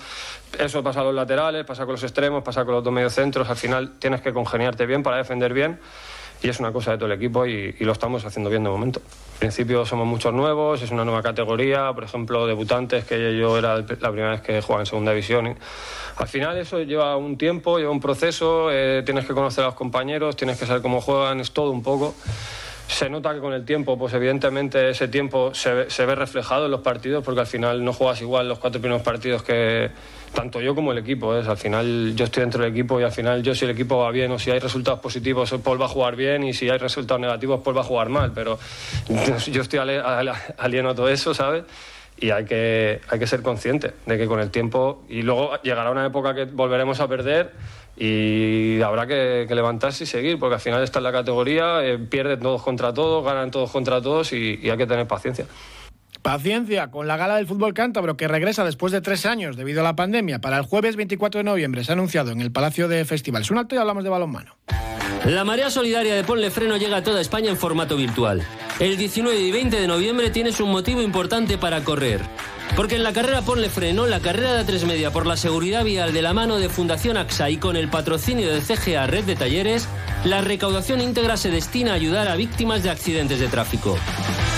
Eso 0.59 0.83
pasa 0.83 1.00
a 1.00 1.05
los 1.05 1.14
laterales, 1.14 1.64
pasa 1.64 1.85
con 1.87 1.93
los 1.93 2.02
extremos, 2.02 2.43
pasa 2.43 2.64
con 2.64 2.75
los 2.75 2.85
dos 2.85 2.93
mediocentros, 2.93 3.49
al 3.49 3.57
final 3.57 3.99
tienes 3.99 4.21
que 4.21 4.33
congeniarte 4.33 4.85
bien 4.85 5.02
para 5.02 5.17
defender 5.17 5.55
bien 5.55 5.79
y 6.42 6.49
es 6.49 6.61
una 6.61 6.73
cosa 6.73 6.92
de 6.92 6.99
todo 6.99 7.06
el 7.06 7.12
equipo 7.12 7.47
y, 7.47 7.75
y, 7.78 7.85
lo 7.85 7.92
estamos 7.92 8.25
haciendo 8.25 8.50
bien 8.50 8.64
de 8.64 8.70
momento. 8.70 9.00
En 9.35 9.38
principio 9.40 9.85
somos 9.85 10.06
muchos 10.06 10.32
nuevos, 10.32 10.82
es 10.82 10.90
una 10.90 11.04
nueva 11.04 11.23
categoría, 11.23 11.92
por 11.92 12.04
ejemplo, 12.04 12.47
debutantes, 12.47 13.04
que 13.04 13.37
yo 13.37 13.59
era 13.59 13.76
la 13.76 14.11
primera 14.11 14.30
vez 14.30 14.40
que 14.40 14.61
jugaba 14.61 14.82
en 14.82 14.87
segunda 14.87 15.12
división. 15.12 15.56
Al 16.16 16.28
final 16.28 16.59
eso 16.59 16.80
lleva 16.80 17.16
un 17.16 17.38
tiempo, 17.38 17.78
lleva 17.78 17.90
un 17.90 18.00
proceso, 18.00 18.70
eh, 18.70 19.02
tienes 19.04 19.26
que 19.26 19.35
conocer 19.35 19.64
a 19.64 19.68
los 19.68 19.76
compañeros, 19.76 20.37
tienes 20.37 20.59
que 20.59 20.66
saber 20.66 20.82
cómo 20.82 21.00
juegan, 21.00 21.40
es 21.40 21.52
todo 21.52 21.70
un 21.70 21.82
poco. 21.82 22.14
Se 22.90 23.09
nota 23.09 23.32
que 23.32 23.38
con 23.38 23.52
el 23.52 23.64
tiempo, 23.64 23.97
pues 23.97 24.12
evidentemente 24.14 24.90
ese 24.90 25.06
tiempo 25.06 25.54
se, 25.54 25.88
se 25.88 26.04
ve 26.06 26.16
reflejado 26.16 26.64
en 26.64 26.73
los 26.73 26.80
partidos 26.80 27.25
porque 27.25 27.40
al 27.40 27.47
final 27.47 27.85
no 27.85 27.92
juegas 27.92 28.20
igual 28.20 28.49
los 28.49 28.59
cuatro 28.59 28.80
primeros 28.80 29.02
partidos 29.02 29.44
que 29.44 29.90
tanto 30.35 30.61
yo 30.61 30.75
como 30.75 30.90
el 30.90 30.99
equipo. 30.99 31.37
¿eh? 31.37 31.44
Al 31.47 31.56
final 31.56 32.14
yo 32.16 32.25
estoy 32.25 32.40
dentro 32.40 32.64
del 32.64 32.73
equipo 32.73 33.00
y 33.00 33.04
al 33.04 33.12
final 33.12 33.44
yo 33.44 33.54
si 33.54 33.64
el 33.64 33.70
equipo 33.70 33.99
va 33.99 34.11
bien 34.11 34.32
o 34.32 34.40
si 34.40 34.50
hay 34.50 34.59
resultados 34.59 34.99
positivos, 34.99 35.54
Paul 35.62 35.80
va 35.80 35.87
a 35.87 35.88
jugar 35.88 36.16
bien 36.16 36.42
y 36.42 36.52
si 36.52 36.68
hay 36.68 36.78
resultados 36.78 37.20
negativos, 37.20 37.61
Paul 37.62 37.76
va 37.76 37.82
a 37.82 37.85
jugar 37.85 38.09
mal. 38.09 38.32
Pero 38.35 38.59
yo 39.52 39.62
estoy 39.62 39.78
alieno 39.78 40.90
a 40.90 40.94
todo 40.94 41.09
eso, 41.09 41.32
¿sabes? 41.32 41.62
y 42.20 42.30
hay 42.30 42.44
que, 42.44 43.00
hay 43.09 43.18
que 43.18 43.26
ser 43.26 43.42
consciente 43.42 43.92
de 44.04 44.18
que 44.18 44.26
con 44.26 44.40
el 44.40 44.50
tiempo 44.50 45.02
y 45.09 45.23
luego 45.23 45.56
llegará 45.62 45.90
una 45.90 46.04
época 46.04 46.35
que 46.35 46.44
volveremos 46.44 47.00
a 47.00 47.09
perder 47.09 47.52
y 48.02 48.80
habrá 48.80 49.07
que, 49.07 49.45
que 49.47 49.54
levantarse 49.54 50.04
y 50.04 50.07
seguir 50.07 50.38
porque 50.38 50.54
al 50.54 50.61
final 50.61 50.83
está 50.83 51.00
en 51.00 51.04
la 51.04 51.12
categoría, 51.12 51.85
eh, 51.85 51.99
pierden 51.99 52.40
todos 52.40 52.62
contra 52.62 52.95
todos, 52.95 53.23
ganan 53.23 53.50
todos 53.50 53.71
contra 53.71 54.00
todos 54.00 54.33
y, 54.33 54.59
y 54.62 54.71
hay 54.71 54.78
que 54.78 54.87
tener 54.87 55.07
paciencia. 55.07 55.45
Paciencia 56.23 56.90
con 56.90 57.07
la 57.07 57.19
gala 57.19 57.37
del 57.37 57.47
fútbol 57.47 57.75
cántabro 57.75 58.16
que 58.16 58.26
regresa 58.26 58.64
después 58.64 58.90
de 58.90 59.02
tres 59.02 59.26
años 59.26 59.54
debido 59.59 59.83
a 59.83 59.85
la 59.85 59.97
pandemia. 59.97 60.38
Para 60.38 60.57
el 60.57 60.62
jueves 60.62 60.97
24 60.97 61.40
de 61.40 61.45
noviembre 61.45 61.85
se 61.85 61.92
ha 61.92 61.95
anunciado 61.95 62.30
en 62.30 62.40
el 62.40 62.50
Palacio 62.50 62.88
de 62.88 63.04
Festivales. 63.04 63.50
Un 63.50 63.59
alto 63.59 63.75
y 63.75 63.78
hablamos 63.78 64.02
de 64.02 64.09
balonmano. 64.09 64.57
La 65.26 65.45
marea 65.45 65.69
solidaria 65.69 66.14
de 66.14 66.25
Ponle 66.25 66.50
Freno 66.50 66.78
llega 66.78 66.97
a 66.97 67.02
toda 67.02 67.21
España 67.21 67.50
en 67.50 67.59
formato 67.59 67.97
virtual. 67.97 68.42
El 68.78 68.97
19 68.97 69.38
y 69.38 69.52
20 69.52 69.78
de 69.78 69.87
noviembre 69.87 70.30
tienes 70.30 70.59
un 70.61 70.71
motivo 70.71 71.02
importante 71.02 71.59
para 71.59 71.85
correr. 71.85 72.23
Porque 72.77 72.97
en 72.97 73.03
la 73.03 73.12
carrera 73.12 73.43
Ponle 73.43 73.69
Freno, 73.69 74.07
la 74.07 74.21
carrera 74.21 74.55
de 74.55 74.65
A3 74.65 74.87
Media 74.87 75.11
por 75.11 75.27
la 75.27 75.37
seguridad 75.37 75.85
vial 75.85 76.12
de 76.12 76.23
la 76.23 76.33
mano 76.33 76.57
de 76.59 76.69
Fundación 76.69 77.17
AXA 77.17 77.50
y 77.50 77.57
con 77.57 77.77
el 77.77 77.89
patrocinio 77.89 78.53
de 78.53 78.61
CGA 78.61 79.07
Red 79.07 79.25
de 79.25 79.37
Talleres, 79.37 79.89
la 80.25 80.41
recaudación 80.41 81.00
íntegra 81.00 81.37
se 81.37 81.50
destina 81.50 81.93
a 81.93 81.95
ayudar 81.95 82.29
a 82.29 82.37
víctimas 82.37 82.83
de 82.83 82.91
accidentes 82.91 83.41
de 83.41 83.49
tráfico. 83.49 83.97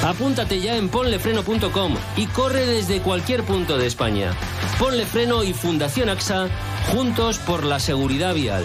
Apúntate 0.04 0.60
ya 0.60 0.76
en 0.76 0.88
ponlefreno.com 0.88 1.94
y 2.16 2.26
corre 2.26 2.66
desde 2.66 3.00
cualquier 3.00 3.44
punto 3.44 3.78
de 3.78 3.86
España. 3.86 4.32
Ponle 4.78 5.06
Freno 5.06 5.44
y 5.44 5.52
Fundación 5.52 6.08
AXA, 6.08 6.48
juntos 6.92 7.38
por 7.38 7.64
la 7.64 7.78
seguridad 7.78 8.34
vial. 8.34 8.64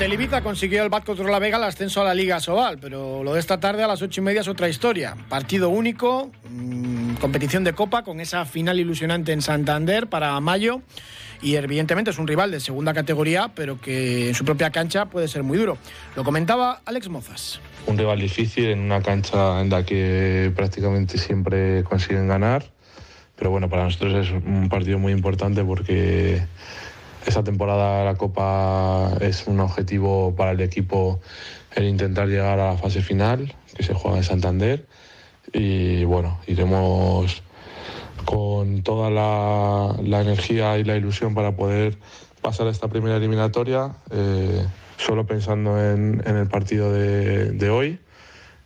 Ante 0.00 0.14
Ibiza 0.14 0.42
consiguió 0.42 0.84
el 0.84 0.90
Bat 0.90 1.04
contra 1.04 1.28
la 1.28 1.40
Vega 1.40 1.56
el 1.56 1.64
ascenso 1.64 2.00
a 2.00 2.04
la 2.04 2.14
Liga 2.14 2.38
Sobal, 2.38 2.78
pero 2.78 3.24
lo 3.24 3.34
de 3.34 3.40
esta 3.40 3.58
tarde 3.58 3.82
a 3.82 3.88
las 3.88 4.00
ocho 4.00 4.20
y 4.20 4.24
media 4.24 4.42
es 4.42 4.46
otra 4.46 4.68
historia. 4.68 5.16
Partido 5.28 5.70
único, 5.70 6.30
mmm, 6.48 7.14
competición 7.14 7.64
de 7.64 7.72
Copa 7.72 8.04
con 8.04 8.20
esa 8.20 8.44
final 8.44 8.78
ilusionante 8.78 9.32
en 9.32 9.42
Santander 9.42 10.06
para 10.06 10.38
mayo 10.38 10.82
y 11.42 11.56
evidentemente 11.56 12.12
es 12.12 12.18
un 12.20 12.28
rival 12.28 12.52
de 12.52 12.60
segunda 12.60 12.94
categoría, 12.94 13.50
pero 13.56 13.80
que 13.80 14.28
en 14.28 14.36
su 14.36 14.44
propia 14.44 14.70
cancha 14.70 15.06
puede 15.06 15.26
ser 15.26 15.42
muy 15.42 15.58
duro. 15.58 15.78
Lo 16.14 16.22
comentaba 16.22 16.80
Alex 16.84 17.08
Mozas. 17.08 17.60
Un 17.88 17.98
rival 17.98 18.20
difícil 18.20 18.66
en 18.66 18.78
una 18.78 19.02
cancha 19.02 19.60
en 19.60 19.68
la 19.68 19.84
que 19.84 20.52
prácticamente 20.54 21.18
siempre 21.18 21.82
consiguen 21.82 22.28
ganar, 22.28 22.64
pero 23.34 23.50
bueno, 23.50 23.68
para 23.68 23.82
nosotros 23.82 24.28
es 24.28 24.30
un 24.30 24.68
partido 24.68 25.00
muy 25.00 25.12
importante 25.12 25.64
porque 25.64 26.40
esa 27.26 27.42
temporada 27.42 28.04
la 28.04 28.14
Copa 28.14 29.12
es 29.20 29.46
un 29.46 29.60
objetivo 29.60 30.34
para 30.36 30.52
el 30.52 30.60
equipo 30.60 31.20
el 31.74 31.84
intentar 31.84 32.28
llegar 32.28 32.58
a 32.58 32.72
la 32.72 32.76
fase 32.76 33.02
final, 33.02 33.54
que 33.76 33.82
se 33.82 33.94
juega 33.94 34.18
en 34.18 34.24
Santander. 34.24 34.86
Y 35.52 36.04
bueno, 36.04 36.38
iremos 36.46 37.42
con 38.24 38.82
toda 38.82 39.10
la, 39.10 40.20
energía 40.20 40.78
y 40.78 40.84
la 40.84 40.96
ilusión 40.96 41.34
para 41.34 41.56
poder 41.56 41.98
pasar 42.42 42.66
a 42.66 42.70
esta 42.70 42.88
primera 42.88 43.16
eliminatoria, 43.16 43.92
eh, 44.10 44.66
solo 44.96 45.26
pensando 45.26 45.82
en, 45.82 46.22
en 46.26 46.36
el 46.36 46.48
partido 46.48 46.92
de, 46.92 47.52
de, 47.52 47.70
hoy 47.70 47.98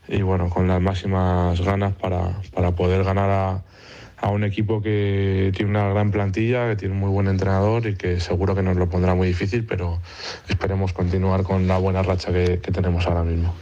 y 0.08 0.22
bueno, 0.22 0.50
con 0.50 0.66
las 0.66 0.80
máximas 0.80 1.60
ganas 1.60 1.94
para, 1.94 2.40
para 2.54 2.72
poder 2.72 3.04
ganar 3.04 3.30
a, 3.30 3.62
a 4.22 4.30
un 4.30 4.44
equipo 4.44 4.80
que 4.80 5.52
tiene 5.54 5.70
una 5.70 5.88
gran 5.88 6.12
plantilla, 6.12 6.68
que 6.68 6.76
tiene 6.76 6.94
un 6.94 7.00
muy 7.00 7.10
buen 7.10 7.26
entrenador 7.26 7.86
y 7.88 7.96
que 7.96 8.20
seguro 8.20 8.54
que 8.54 8.62
nos 8.62 8.76
lo 8.76 8.88
pondrá 8.88 9.16
muy 9.16 9.26
difícil, 9.26 9.66
pero 9.66 10.00
esperemos 10.48 10.92
continuar 10.92 11.42
con 11.42 11.66
la 11.66 11.76
buena 11.78 12.02
racha 12.04 12.32
que, 12.32 12.58
tenemos 12.58 13.04
ahora 13.06 13.24
mismo. 13.24 13.52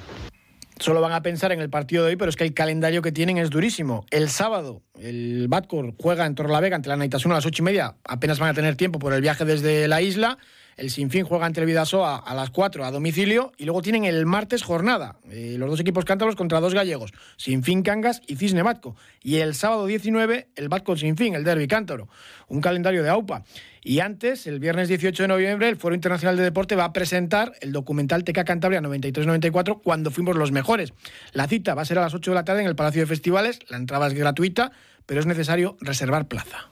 Solo 0.78 1.00
van 1.00 1.12
a 1.12 1.22
pensar 1.22 1.50
en 1.52 1.60
el 1.60 1.70
partido 1.70 2.04
de 2.04 2.10
hoy, 2.10 2.16
pero 2.16 2.28
es 2.28 2.36
que 2.36 2.44
el 2.44 2.52
calendario 2.52 3.00
que 3.00 3.10
tienen 3.10 3.38
es 3.38 3.48
durísimo. 3.48 4.04
El 4.10 4.28
sábado, 4.28 4.82
el 4.98 5.46
Batcor 5.48 5.94
juega 5.98 6.26
en 6.26 6.34
Torrelavega 6.34 6.76
ante 6.76 6.90
la 6.90 6.96
Naitasuna 6.96 7.34
a 7.34 7.38
las 7.38 7.46
ocho 7.46 7.62
y 7.62 7.64
media. 7.64 7.96
Apenas 8.04 8.38
van 8.38 8.50
a 8.50 8.54
tener 8.54 8.76
tiempo 8.76 8.98
por 8.98 9.14
el 9.14 9.22
viaje 9.22 9.46
desde 9.46 9.88
la 9.88 10.02
isla. 10.02 10.38
El 10.80 10.88
Sinfín 10.88 11.26
juega 11.26 11.44
ante 11.44 11.60
el 11.60 11.66
Vidasoa 11.66 12.16
a 12.16 12.34
las 12.34 12.48
4 12.48 12.86
a 12.86 12.90
domicilio 12.90 13.52
y 13.58 13.66
luego 13.66 13.82
tienen 13.82 14.06
el 14.06 14.24
martes 14.24 14.62
jornada. 14.62 15.16
Eh, 15.30 15.56
los 15.58 15.68
dos 15.68 15.78
equipos 15.78 16.06
cántabros 16.06 16.36
contra 16.36 16.58
dos 16.58 16.72
gallegos, 16.72 17.12
Sinfín 17.36 17.82
Cangas 17.82 18.22
y 18.26 18.36
Cisne 18.36 18.62
Batco. 18.62 18.96
Y 19.22 19.40
el 19.40 19.54
sábado 19.54 19.84
19 19.84 20.48
el 20.56 20.68
Batco 20.70 20.96
Sinfín, 20.96 21.34
el 21.34 21.44
derby 21.44 21.68
cántaro. 21.68 22.08
Un 22.48 22.62
calendario 22.62 23.02
de 23.02 23.10
AUPA. 23.10 23.44
Y 23.82 24.00
antes, 24.00 24.46
el 24.46 24.58
viernes 24.58 24.88
18 24.88 25.24
de 25.24 25.28
noviembre, 25.28 25.68
el 25.68 25.76
Foro 25.76 25.94
Internacional 25.94 26.38
de 26.38 26.44
Deporte 26.44 26.76
va 26.76 26.84
a 26.86 26.94
presentar 26.94 27.52
el 27.60 27.72
documental 27.72 28.24
Teca 28.24 28.44
Cantabria 28.44 28.80
93-94, 28.80 29.82
cuando 29.82 30.10
fuimos 30.10 30.34
los 30.36 30.50
mejores. 30.50 30.94
La 31.34 31.46
cita 31.46 31.74
va 31.74 31.82
a 31.82 31.84
ser 31.84 31.98
a 31.98 32.02
las 32.02 32.14
8 32.14 32.30
de 32.30 32.34
la 32.34 32.46
tarde 32.46 32.62
en 32.62 32.68
el 32.68 32.74
Palacio 32.74 33.02
de 33.02 33.06
Festivales. 33.06 33.58
La 33.68 33.76
entrada 33.76 34.06
es 34.06 34.14
gratuita, 34.14 34.72
pero 35.04 35.20
es 35.20 35.26
necesario 35.26 35.76
reservar 35.82 36.26
plaza. 36.26 36.70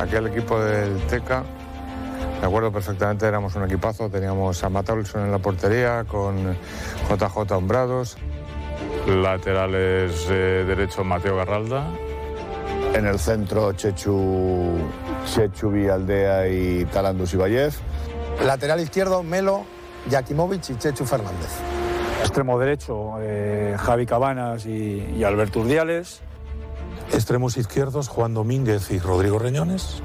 Aquel 0.00 0.28
equipo 0.28 0.62
del 0.62 0.96
Teca 1.08 1.44
me 2.40 2.46
acuerdo 2.46 2.72
perfectamente, 2.72 3.26
éramos 3.26 3.54
un 3.54 3.64
equipazo, 3.64 4.08
teníamos 4.10 4.62
a 4.64 4.68
Matt 4.68 4.90
Olson 4.90 5.24
en 5.24 5.32
la 5.32 5.38
portería, 5.38 6.04
con 6.04 6.56
JJ 7.08 7.52
Hombrados. 7.52 8.16
Laterales 9.06 10.26
eh, 10.30 10.64
derecho 10.66 11.04
Mateo 11.04 11.36
Garralda. 11.36 11.86
En 12.94 13.06
el 13.06 13.18
centro 13.18 13.72
Chechu, 13.72 14.78
Chechu 15.26 15.70
Vialdea 15.70 16.48
y 16.48 16.84
Talandus 16.86 17.34
Ibayev. 17.34 17.74
Lateral 18.44 18.80
izquierdo 18.80 19.22
Melo, 19.22 19.64
Yakimovic 20.08 20.70
y 20.70 20.78
Chechu 20.78 21.04
Fernández. 21.04 21.50
Extremo 22.20 22.58
derecho 22.58 23.16
eh, 23.20 23.76
Javi 23.78 24.06
Cabanas 24.06 24.64
y, 24.64 25.14
y 25.16 25.24
Alberto 25.24 25.60
Urdiales. 25.60 26.20
Extremos 27.12 27.56
izquierdos 27.56 28.08
Juan 28.08 28.32
Domínguez 28.32 28.90
y 28.90 28.98
Rodrigo 28.98 29.38
Reñones. 29.38 30.02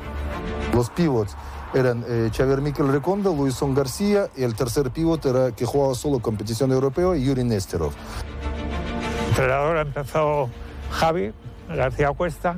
Los 0.73 0.89
pivots 0.89 1.35
eran 1.73 2.03
eh, 2.07 2.29
Xavier 2.35 2.61
Miquel 2.61 2.91
Recondo, 2.91 3.33
Luisón 3.33 3.73
García 3.75 4.27
y 4.35 4.43
el 4.43 4.55
tercer 4.55 4.91
pívot 4.91 5.23
era 5.25 5.51
que 5.51 5.65
jugaba 5.65 5.95
solo 5.95 6.19
competición 6.19 6.71
europea, 6.71 7.15
Yuri 7.15 7.43
Nesterov. 7.43 7.91
Entrenador 9.29 9.77
empezó 9.77 10.49
Javi 10.91 11.31
García 11.69 12.11
Cuesta 12.11 12.57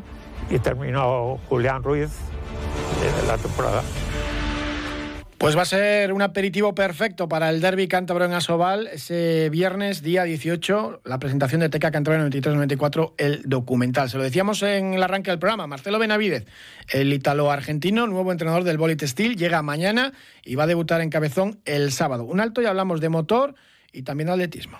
y 0.49 0.59
terminó 0.59 1.39
Julián 1.49 1.83
Ruiz 1.83 2.11
de 3.21 3.27
la 3.27 3.37
temporada. 3.37 3.83
Pues 5.41 5.57
va 5.57 5.63
a 5.63 5.65
ser 5.65 6.13
un 6.13 6.21
aperitivo 6.21 6.75
perfecto 6.75 7.27
para 7.27 7.49
el 7.49 7.61
derby 7.61 7.87
cántabro 7.87 8.25
en 8.25 8.33
Asobal 8.33 8.85
ese 8.93 9.49
viernes, 9.49 10.03
día 10.03 10.23
18, 10.23 11.01
la 11.03 11.17
presentación 11.17 11.61
de 11.61 11.69
Teca 11.69 11.89
Cántabro 11.89 12.23
93-94, 12.29 13.13
el 13.17 13.41
documental. 13.47 14.07
Se 14.07 14.17
lo 14.17 14.23
decíamos 14.23 14.61
en 14.61 14.93
el 14.93 15.01
arranque 15.01 15.31
del 15.31 15.39
programa, 15.39 15.65
Marcelo 15.65 15.97
Benavidez, 15.97 16.45
el 16.93 17.11
italo-argentino, 17.11 18.05
nuevo 18.05 18.31
entrenador 18.31 18.63
del 18.63 18.77
Bolit 18.77 19.01
Steel, 19.01 19.35
llega 19.35 19.63
mañana 19.63 20.13
y 20.45 20.53
va 20.53 20.65
a 20.65 20.67
debutar 20.67 21.01
en 21.01 21.09
Cabezón 21.09 21.59
el 21.65 21.91
sábado. 21.91 22.23
Un 22.23 22.39
alto 22.39 22.61
y 22.61 22.65
hablamos 22.65 23.01
de 23.01 23.09
motor 23.09 23.55
y 23.91 24.03
también 24.03 24.27
de 24.27 24.33
atletismo. 24.33 24.77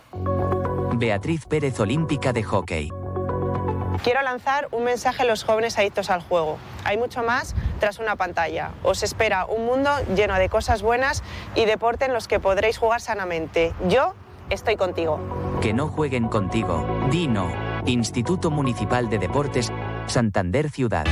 Beatriz 0.94 1.48
Pérez, 1.48 1.80
olímpica 1.80 2.34
de 2.34 2.44
hockey. 2.44 2.92
Quiero 4.04 4.22
lanzar 4.24 4.68
un 4.72 4.84
mensaje 4.84 5.24
a 5.24 5.26
los 5.26 5.44
jóvenes 5.44 5.78
adictos 5.78 6.10
al 6.10 6.22
juego. 6.22 6.58
Hay 6.86 6.98
mucho 6.98 7.22
más 7.24 7.56
tras 7.80 8.00
una 8.00 8.16
pantalla. 8.16 8.72
Os 8.84 9.04
espera 9.04 9.46
un 9.46 9.66
mundo 9.66 9.92
lleno 10.16 10.36
de 10.36 10.50
cosas 10.50 10.82
buenas 10.82 11.24
y 11.56 11.66
deporte 11.66 12.06
en 12.06 12.14
los 12.14 12.28
que 12.28 12.40
podréis 12.40 12.78
jugar 12.78 13.02
sanamente. 13.02 13.74
Yo 13.88 14.16
estoy 14.50 14.76
contigo. 14.76 15.20
Que 15.62 15.74
no 15.74 15.88
jueguen 15.88 16.28
contigo. 16.30 16.86
Dino. 17.12 17.52
Instituto 17.86 18.52
Municipal 18.52 19.10
de 19.10 19.18
Deportes, 19.18 19.72
Santander 20.08 20.70
Ciudad. 20.70 21.06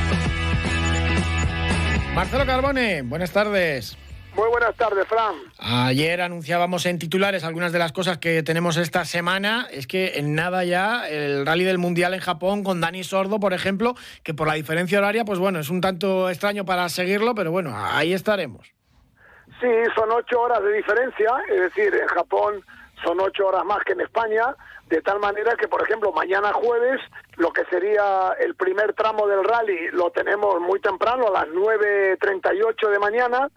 Marcelo 2.13 2.45
Carbone, 2.45 3.01
buenas 3.03 3.31
tardes. 3.31 3.97
Muy 4.35 4.47
buenas 4.49 4.75
tardes, 4.75 5.07
Fran. 5.07 5.35
Ayer 5.57 6.21
anunciábamos 6.21 6.85
en 6.85 6.99
titulares 6.99 7.43
algunas 7.43 7.71
de 7.71 7.79
las 7.79 7.91
cosas 7.91 8.19
que 8.19 8.43
tenemos 8.43 8.77
esta 8.77 9.03
semana. 9.03 9.67
Es 9.71 9.87
que 9.87 10.19
en 10.19 10.35
nada 10.35 10.63
ya 10.63 11.09
el 11.09 11.45
rally 11.45 11.63
del 11.63 11.77
Mundial 11.77 12.13
en 12.13 12.19
Japón 12.19 12.63
con 12.63 12.79
Dani 12.79 13.03
Sordo, 13.03 13.39
por 13.39 13.53
ejemplo, 13.53 13.95
que 14.23 14.33
por 14.33 14.47
la 14.47 14.53
diferencia 14.53 14.99
horaria, 14.99 15.25
pues 15.25 15.39
bueno, 15.39 15.59
es 15.59 15.69
un 15.69 15.81
tanto 15.81 16.29
extraño 16.29 16.63
para 16.63 16.87
seguirlo, 16.89 17.35
pero 17.35 17.51
bueno, 17.51 17.73
ahí 17.75 18.13
estaremos. 18.13 18.71
Sí, 19.59 19.67
son 19.93 20.11
ocho 20.11 20.39
horas 20.39 20.63
de 20.63 20.71
diferencia, 20.73 21.31
es 21.49 21.59
decir, 21.61 21.93
en 21.93 22.07
Japón 22.07 22.63
son 23.03 23.19
ocho 23.19 23.47
horas 23.47 23.65
más 23.65 23.83
que 23.83 23.93
en 23.93 24.01
España, 24.01 24.55
de 24.87 25.01
tal 25.01 25.19
manera 25.19 25.55
que, 25.55 25.67
por 25.67 25.81
ejemplo, 25.83 26.11
mañana 26.13 26.53
jueves, 26.53 27.01
lo 27.35 27.51
que 27.51 27.65
sería 27.65 28.33
el 28.39 28.55
primer 28.55 28.93
tramo 28.93 29.27
del 29.27 29.43
rally, 29.43 29.89
lo 29.91 30.11
tenemos 30.11 30.61
muy 30.61 30.79
temprano, 30.79 31.27
a 31.27 31.31
las 31.31 31.47
9.38 31.47 32.89
de 32.89 32.99
mañana, 32.99 33.49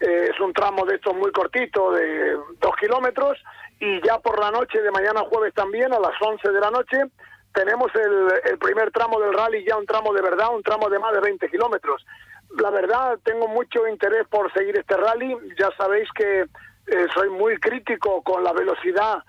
eh, 0.00 0.30
es 0.32 0.40
un 0.40 0.52
tramo 0.52 0.84
de 0.84 0.96
estos 0.96 1.14
muy 1.14 1.30
cortito, 1.32 1.92
de 1.92 2.36
dos 2.60 2.76
kilómetros, 2.80 3.38
y 3.80 4.00
ya 4.06 4.18
por 4.18 4.38
la 4.40 4.50
noche 4.50 4.80
de 4.80 4.90
mañana 4.90 5.20
jueves 5.28 5.54
también, 5.54 5.92
a 5.92 5.98
las 5.98 6.14
11 6.20 6.50
de 6.50 6.60
la 6.60 6.70
noche, 6.70 6.98
tenemos 7.52 7.90
el, 7.94 8.50
el 8.50 8.58
primer 8.58 8.90
tramo 8.90 9.20
del 9.20 9.32
rally, 9.32 9.64
ya 9.64 9.76
un 9.76 9.86
tramo 9.86 10.12
de 10.12 10.22
verdad, 10.22 10.54
un 10.54 10.62
tramo 10.62 10.88
de 10.90 10.98
más 10.98 11.12
de 11.12 11.20
20 11.20 11.48
kilómetros. 11.48 12.04
La 12.60 12.70
verdad, 12.70 13.18
tengo 13.24 13.48
mucho 13.48 13.86
interés 13.88 14.26
por 14.28 14.52
seguir 14.52 14.76
este 14.76 14.96
rally. 14.96 15.36
Ya 15.58 15.70
sabéis 15.76 16.08
que 16.14 16.40
eh, 16.86 17.06
soy 17.14 17.30
muy 17.30 17.56
crítico 17.58 18.22
con 18.22 18.44
la 18.44 18.52
velocidad, 18.52 19.22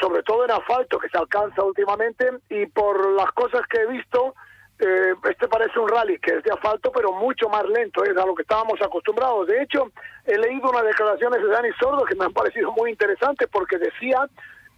sobre 0.00 0.22
todo 0.22 0.44
en 0.44 0.50
asfalto, 0.50 0.98
que 0.98 1.08
se 1.08 1.18
alcanza 1.18 1.62
últimamente, 1.62 2.30
y 2.48 2.66
por 2.66 3.12
las 3.12 3.30
cosas 3.32 3.62
que 3.68 3.80
he 3.80 3.86
visto, 3.86 4.34
eh, 4.80 5.14
este 5.28 5.46
parece 5.46 5.78
un 5.78 5.88
rally 5.88 6.18
que 6.18 6.36
es 6.36 6.42
de 6.42 6.52
asfalto, 6.52 6.90
pero 6.90 7.12
mucho 7.12 7.48
más 7.48 7.64
lento, 7.68 8.02
es 8.02 8.16
a 8.16 8.24
lo 8.24 8.34
que 8.34 8.42
estábamos 8.42 8.80
acostumbrados. 8.80 9.46
De 9.46 9.62
hecho, 9.62 9.90
he 10.24 10.38
leído 10.38 10.70
unas 10.70 10.84
declaraciones 10.84 11.42
de 11.42 11.48
Dani 11.48 11.68
Sordo 11.78 12.04
que 12.04 12.14
me 12.14 12.24
han 12.24 12.32
parecido 12.32 12.72
muy 12.72 12.90
interesantes 12.90 13.46
porque 13.52 13.76
decía 13.76 14.26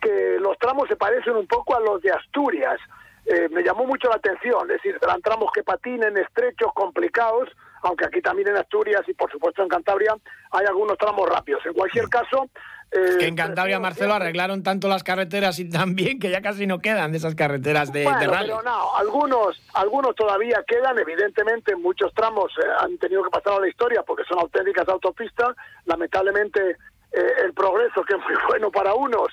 que 0.01 0.39
los 0.41 0.59
tramos 0.59 0.89
se 0.89 0.97
parecen 0.97 1.37
un 1.37 1.47
poco 1.47 1.77
a 1.77 1.81
los 1.81 2.03
de 2.03 2.11
Asturias. 2.11 2.81
Eh, 3.27 3.49
me 3.53 3.63
llamó 3.63 3.85
mucho 3.85 4.09
la 4.09 4.17
atención, 4.17 4.63
es 4.63 4.83
decir, 4.83 4.99
serán 4.99 5.23
tramos 5.23 5.53
que 5.53 5.63
patinen, 5.63 6.19
estrechos, 6.19 6.73
complicados, 6.75 7.49
aunque 7.83 8.05
aquí 8.05 8.21
también 8.21 8.49
en 8.49 8.57
Asturias 8.57 9.03
y 9.07 9.15
por 9.15 9.31
supuesto 9.31 9.63
en 9.63 9.69
Cantabria 9.69 10.17
hay 10.51 10.67
algunos 10.67 10.99
tramos 10.99 11.29
rápidos. 11.29 11.65
En 11.65 11.75
cualquier 11.75 12.09
caso... 12.09 12.49
Eh, 12.93 13.17
que 13.19 13.27
en 13.27 13.37
Cantabria, 13.37 13.81
Marcelo, 13.81 14.13
arreglaron 14.13 14.63
tanto 14.63 14.87
las 14.87 15.03
carreteras 15.03 15.59
y 15.59 15.69
también 15.71 16.19
que 16.21 16.31
ya 16.31 16.43
casi 16.43 16.67
no 16.67 16.81
quedan 16.81 17.11
de 17.11 17.19
esas 17.19 17.35
carreteras 17.35 17.91
de, 17.91 18.05
bueno, 18.05 18.19
rally. 18.31 18.51
Pero 18.51 18.63
no, 18.63 18.95
algunos, 18.97 19.63
algunos 19.73 20.15
todavía 20.15 20.63
quedan, 20.67 20.99
evidentemente 20.99 21.75
muchos 21.75 22.13
tramos 22.13 22.53
eh, 22.59 22.69
han 22.81 22.99
tenido 22.99 23.23
que 23.23 23.31
pasar 23.31 23.55
a 23.55 23.61
la 23.61 23.69
historia 23.69 24.03
porque 24.03 24.25
son 24.25 24.39
auténticas 24.41 24.87
autopistas, 24.89 25.57
lamentablemente 25.87 26.77
eh, 27.13 27.33
el 27.45 27.55
progreso 27.55 28.03
que 28.05 28.15
es 28.15 28.21
muy 28.21 28.35
bueno 28.49 28.71
para 28.71 28.93
unos 28.93 29.29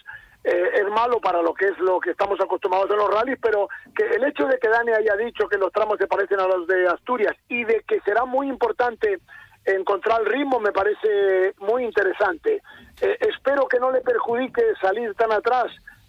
eh, 0.45 0.69
es 0.75 0.87
malo 0.87 1.19
para 1.19 1.41
lo 1.41 1.53
que 1.53 1.65
es 1.65 1.77
lo 1.79 1.99
que 1.99 2.11
estamos 2.11 2.39
acostumbrados 2.39 2.89
en 2.91 2.97
los 2.97 3.09
rallies, 3.09 3.39
pero 3.41 3.67
que 3.93 4.03
el 4.03 4.23
hecho 4.23 4.45
de 4.45 4.57
que 4.57 4.69
Dani 4.69 4.93
haya 4.93 5.15
dicho 5.17 5.49
que 5.49 5.57
los 5.57 5.71
tramos 5.73 5.97
se 5.97 6.07
parecen 6.07 6.39
a 6.39 6.47
los 6.47 6.65
de 6.65 6.87
Asturias 6.87 7.35
y 7.49 7.65
de 7.65 7.83
que 7.85 7.99
será 8.01 8.23
muy 8.23 8.47
importante 8.47 9.19
encontrar 9.65 10.21
el 10.21 10.27
ritmo 10.27 10.59
me 10.59 10.71
parece 10.71 11.53
muy 11.59 11.83
interesante. 11.83 12.61
Eh, 13.01 13.17
espero 13.21 13.67
que 13.67 13.79
no 13.79 13.91
le 13.91 14.01
perjudique 14.01 14.61
salir 14.81 15.13
tan 15.15 15.31
atrás, 15.31 15.67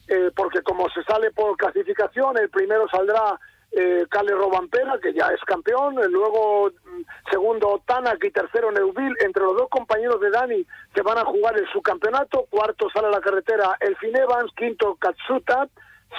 eh, 0.08 0.30
porque 0.34 0.62
como 0.62 0.88
se 0.90 1.02
sale 1.04 1.30
por 1.30 1.56
clasificación, 1.56 2.36
el 2.38 2.50
primero 2.50 2.88
saldrá 2.88 3.38
eh, 3.72 4.04
Cale 4.08 4.32
Robampera, 4.34 4.98
que 5.00 5.12
ya 5.12 5.28
es 5.28 5.40
campeón, 5.44 5.98
eh, 5.98 6.08
luego 6.08 6.70
mm, 6.70 7.30
segundo 7.30 7.80
Tanak 7.86 8.22
y 8.24 8.30
tercero 8.30 8.72
Neuville, 8.72 9.14
entre 9.20 9.44
los 9.44 9.56
dos 9.56 9.68
compañeros 9.68 10.20
de 10.20 10.30
Dani 10.30 10.66
se 10.94 11.02
van 11.02 11.18
a 11.18 11.24
jugar 11.24 11.56
el 11.56 11.68
subcampeonato, 11.68 12.46
cuarto 12.50 12.90
sale 12.90 13.06
a 13.06 13.10
la 13.10 13.20
carretera 13.20 13.76
Elfin 13.78 14.16
Evans, 14.16 14.50
quinto 14.56 14.96
Katsuta, 14.96 15.68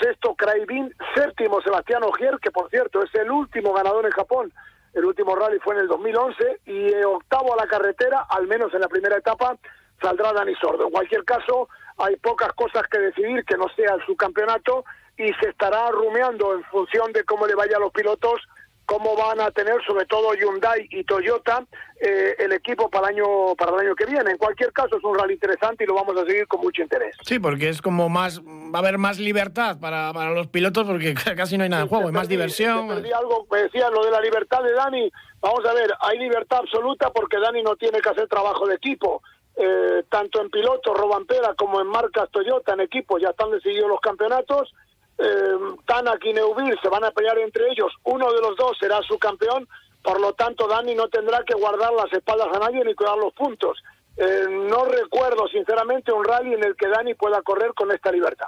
sexto 0.02 0.34
Kraivin, 0.36 0.96
séptimo 1.14 1.62
Sebastián 1.62 2.04
Ogier, 2.04 2.40
que 2.42 2.52
por 2.52 2.70
cierto 2.70 3.04
es 3.04 3.14
el 3.16 3.30
último 3.30 3.74
ganador 3.74 4.06
en 4.06 4.12
Japón, 4.12 4.54
el 4.94 5.04
último 5.04 5.36
rally 5.36 5.60
fue 5.60 5.76
en 5.76 5.82
el 5.82 5.88
2011, 5.90 6.62
y 6.66 6.88
eh, 6.88 7.06
octavo 7.06 7.54
a 7.54 7.58
la 7.58 7.68
carretera, 7.68 8.26
al 8.30 8.48
menos 8.48 8.74
en 8.74 8.80
la 8.80 8.88
primera 8.88 9.18
etapa, 9.18 9.58
saldrá 10.02 10.34
Dani 10.34 10.56
Sordo. 10.56 10.86
En 10.86 10.92
cualquier 10.92 11.24
caso, 11.24 11.70
hay 11.98 12.16
pocas 12.18 12.52
cosas 12.54 12.84
que 12.92 13.00
decidir 13.00 13.46
que 13.46 13.58
no 13.58 13.68
sea 13.76 13.96
el 13.96 14.06
subcampeonato, 14.06 14.84
y 15.18 15.34
se 15.34 15.50
estará 15.50 15.90
rumeando 15.92 16.54
en 16.54 16.64
función 16.66 17.12
de 17.14 17.24
cómo 17.24 17.46
le 17.46 17.56
vaya 17.56 17.78
a 17.78 17.80
los 17.80 17.92
pilotos 17.92 18.42
cómo 18.86 19.16
van 19.16 19.40
a 19.40 19.52
tener 19.52 19.76
sobre 19.88 20.06
todo 20.06 20.34
Hyundai 20.34 20.86
y 20.92 21.06
Toyota 21.06 21.64
eh, 22.02 22.36
el 22.40 22.52
equipo 22.52 22.90
para 22.90 23.08
el 23.08 23.16
año 23.16 23.56
para 23.56 23.72
el 23.74 23.88
año 23.88 23.96
que 23.96 24.06
viene. 24.06 24.32
En 24.32 24.38
cualquier 24.38 24.74
caso 24.74 24.98
es 24.98 25.04
un 25.04 25.18
rally 25.18 25.36
interesante 25.36 25.86
y 25.86 25.88
lo 25.88 25.94
vamos 25.94 26.18
a 26.18 26.26
seguir 26.26 26.46
con 26.48 26.60
mucho 26.60 26.82
interés. 26.82 27.16
Sí, 27.22 27.40
porque 27.40 27.70
es 27.70 27.82
como 27.82 28.10
más 28.10 28.42
va 28.42 28.80
a 28.80 28.80
haber 28.80 28.98
más 28.98 29.18
libertad 29.18 29.80
para, 29.80 30.12
para 30.12 30.32
los 30.32 30.48
pilotos 30.48 30.86
porque 30.86 31.14
casi 31.38 31.58
no 31.58 31.64
hay 31.64 31.70
nada 31.70 31.84
en 31.84 31.90
juego, 31.90 32.08
hay 32.08 32.14
más 32.14 32.28
diversión. 32.28 32.90
Perdí 32.90 33.14
algo, 33.14 33.48
me 33.50 33.60
decía 33.64 33.90
lo 33.90 34.04
de 34.04 34.12
la 34.12 34.20
libertad 34.20 34.62
de 34.62 34.74
Dani. 34.74 35.12
Vamos 35.40 35.66
a 35.66 35.74
ver, 35.74 35.94
hay 36.02 36.20
libertad 36.20 36.60
absoluta 36.60 37.12
porque 37.12 37.40
Dani 37.40 37.64
no 37.64 37.78
tiene 37.78 38.02
que 38.02 38.10
hacer 38.10 38.28
trabajo 38.28 38.68
de 38.68 38.76
equipo. 38.76 39.22
Eh, 39.58 40.04
tanto 40.10 40.42
en 40.42 40.50
pilotos, 40.50 40.98
Robampera, 40.98 41.54
como 41.56 41.82
en 41.82 41.88
marcas 41.88 42.30
Toyota, 42.32 42.74
en 42.74 42.82
equipos, 42.82 43.22
ya 43.22 43.30
están 43.30 43.52
decididos 43.52 43.90
los 43.90 44.00
campeonatos 44.00 44.74
eh, 45.22 45.58
Tanak 45.86 46.26
y 46.26 46.34
Neuville 46.34 46.78
se 46.82 46.90
van 46.90 47.04
a 47.04 47.12
pelear 47.12 47.38
entre 47.40 47.70
ellos, 47.70 47.92
uno 48.04 48.32
de 48.32 48.42
los 48.42 48.58
dos 48.58 48.78
será 48.80 49.02
su 49.04 49.20
campeón, 49.20 49.68
por 50.02 50.20
lo 50.20 50.34
tanto 50.34 50.68
Dani 50.68 50.96
no 50.96 51.08
tendrá 51.10 51.44
que 51.46 51.54
guardar 51.54 51.94
las 51.94 52.12
espaldas 52.12 52.48
a 52.54 52.60
nadie 52.60 52.84
ni 52.84 52.96
cuidar 52.96 53.18
los 53.18 53.34
puntos. 53.34 53.78
Eh, 54.18 54.46
no 54.50 54.86
recuerdo 54.86 55.48
sinceramente 55.48 56.12
un 56.12 56.26
rally 56.26 56.54
en 56.54 56.64
el 56.64 56.76
que 56.76 56.88
Dani 56.88 57.14
pueda 57.14 57.42
correr 57.44 57.74
con 57.74 57.92
esta 57.92 58.12
libertad. 58.12 58.48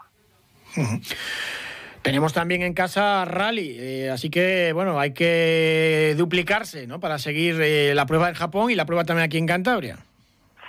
Tenemos 2.01 2.33
también 2.33 2.63
en 2.63 2.73
casa 2.73 3.23
rally, 3.23 3.77
eh, 3.79 4.09
así 4.09 4.29
que 4.29 4.73
bueno, 4.73 4.99
hay 4.99 5.13
que 5.13 6.15
duplicarse 6.17 6.85
¿no? 6.85 6.99
para 6.99 7.17
seguir 7.17 7.61
eh, 7.61 7.93
la 7.95 8.05
prueba 8.05 8.27
en 8.27 8.35
Japón 8.35 8.71
y 8.71 8.75
la 8.75 8.85
prueba 8.85 9.05
también 9.05 9.25
aquí 9.25 9.37
en 9.37 9.47
Cantabria. 9.47 9.99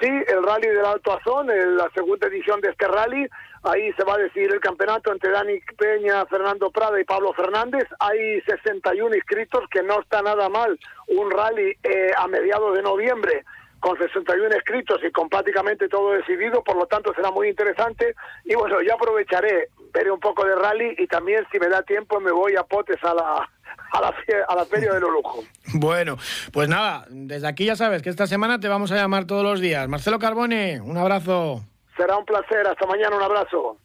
Sí, 0.00 0.08
el 0.08 0.42
rally 0.42 0.68
del 0.68 0.84
Alto 0.84 1.12
Azón, 1.12 1.46
la 1.46 1.88
segunda 1.94 2.26
edición 2.26 2.60
de 2.60 2.70
este 2.70 2.86
rally, 2.88 3.28
ahí 3.62 3.92
se 3.92 4.04
va 4.04 4.14
a 4.14 4.18
decidir 4.18 4.52
el 4.52 4.60
campeonato 4.60 5.12
entre 5.12 5.30
Dani 5.30 5.60
Peña, 5.78 6.26
Fernando 6.26 6.70
Prada 6.70 7.00
y 7.00 7.04
Pablo 7.04 7.32
Fernández. 7.32 7.84
Hay 8.00 8.40
61 8.42 9.14
inscritos, 9.14 9.64
que 9.70 9.82
no 9.82 10.00
está 10.00 10.20
nada 10.22 10.48
mal. 10.48 10.78
Un 11.08 11.30
rally 11.30 11.76
eh, 11.82 12.10
a 12.16 12.26
mediados 12.26 12.74
de 12.74 12.82
noviembre 12.82 13.44
con 13.78 13.96
61 13.98 14.54
inscritos 14.54 15.00
y 15.04 15.12
con 15.12 15.28
prácticamente 15.28 15.88
todo 15.88 16.12
decidido, 16.12 16.64
por 16.64 16.76
lo 16.76 16.86
tanto 16.86 17.12
será 17.14 17.30
muy 17.30 17.48
interesante. 17.48 18.14
Y 18.44 18.54
bueno, 18.54 18.80
yo 18.80 18.94
aprovecharé, 18.94 19.68
veré 19.92 20.10
un 20.10 20.20
poco 20.20 20.44
de 20.44 20.56
rally 20.56 20.94
y 20.98 21.06
también 21.06 21.46
si 21.52 21.58
me 21.60 21.68
da 21.68 21.82
tiempo 21.82 22.18
me 22.18 22.32
voy 22.32 22.56
a 22.56 22.64
Potes 22.64 23.02
a 23.04 23.14
la, 23.14 23.50
a 23.92 24.00
la, 24.00 24.14
a 24.48 24.54
la 24.54 24.64
Feria 24.64 24.92
de 24.92 25.00
los 25.00 25.10
Lujos. 25.10 25.44
Bueno, 25.74 26.16
pues 26.52 26.68
nada, 26.68 27.06
desde 27.10 27.48
aquí 27.48 27.64
ya 27.64 27.76
sabes 27.76 28.02
que 28.02 28.10
esta 28.10 28.26
semana 28.26 28.60
te 28.60 28.68
vamos 28.68 28.92
a 28.92 28.96
llamar 28.96 29.24
todos 29.24 29.42
los 29.42 29.60
días. 29.60 29.88
Marcelo 29.88 30.18
Carbone, 30.18 30.80
un 30.80 30.96
abrazo. 30.96 31.64
Será 31.96 32.16
un 32.16 32.24
placer, 32.24 32.66
hasta 32.66 32.86
mañana, 32.86 33.16
un 33.16 33.22
abrazo. 33.22 33.78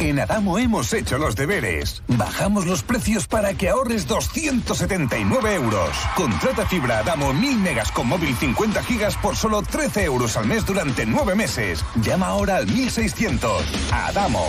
En 0.00 0.18
Adamo 0.18 0.58
hemos 0.58 0.92
hecho 0.92 1.18
los 1.18 1.36
deberes. 1.36 2.02
Bajamos 2.08 2.66
los 2.66 2.82
precios 2.82 3.26
para 3.26 3.54
que 3.54 3.68
ahorres 3.68 4.06
279 4.06 5.54
euros. 5.54 5.90
Contrata 6.16 6.66
fibra 6.66 6.98
Adamo 6.98 7.32
1000 7.32 7.58
megas 7.58 7.92
con 7.92 8.08
móvil 8.08 8.34
50 8.34 8.82
gigas 8.82 9.16
por 9.16 9.36
solo 9.36 9.62
13 9.62 10.04
euros 10.04 10.36
al 10.36 10.46
mes 10.46 10.66
durante 10.66 11.06
9 11.06 11.34
meses. 11.34 11.84
Llama 12.02 12.26
ahora 12.26 12.56
al 12.56 12.66
1600. 12.66 13.92
Adamo. 13.92 14.44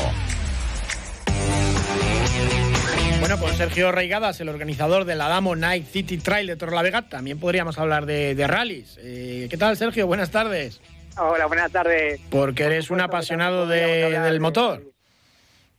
Bueno, 3.36 3.48
con 3.50 3.58
Sergio 3.58 3.92
Reigadas, 3.92 4.40
el 4.40 4.48
organizador 4.48 5.04
del 5.04 5.20
Adamo 5.20 5.58
Night 5.58 5.88
City 5.88 6.18
Trail 6.18 6.48
de 6.48 6.56
Torrelavega, 6.56 7.10
también 7.10 7.38
podríamos 7.38 7.78
hablar 7.78 8.06
de, 8.06 8.34
de 8.34 8.48
rallies. 8.48 8.98
Eh, 9.02 9.48
¿Qué 9.50 9.58
tal, 9.58 9.76
Sergio? 9.76 10.08
Buenas 10.08 10.32
tardes. 10.32 10.80
Hola, 11.18 11.46
buenas 11.48 11.70
tardes. 11.70 12.22
Porque 12.30 12.64
eres 12.64 12.90
un 12.92 13.02
apasionado 13.02 13.68
de, 13.68 14.18
del 14.20 14.40
motor. 14.40 14.84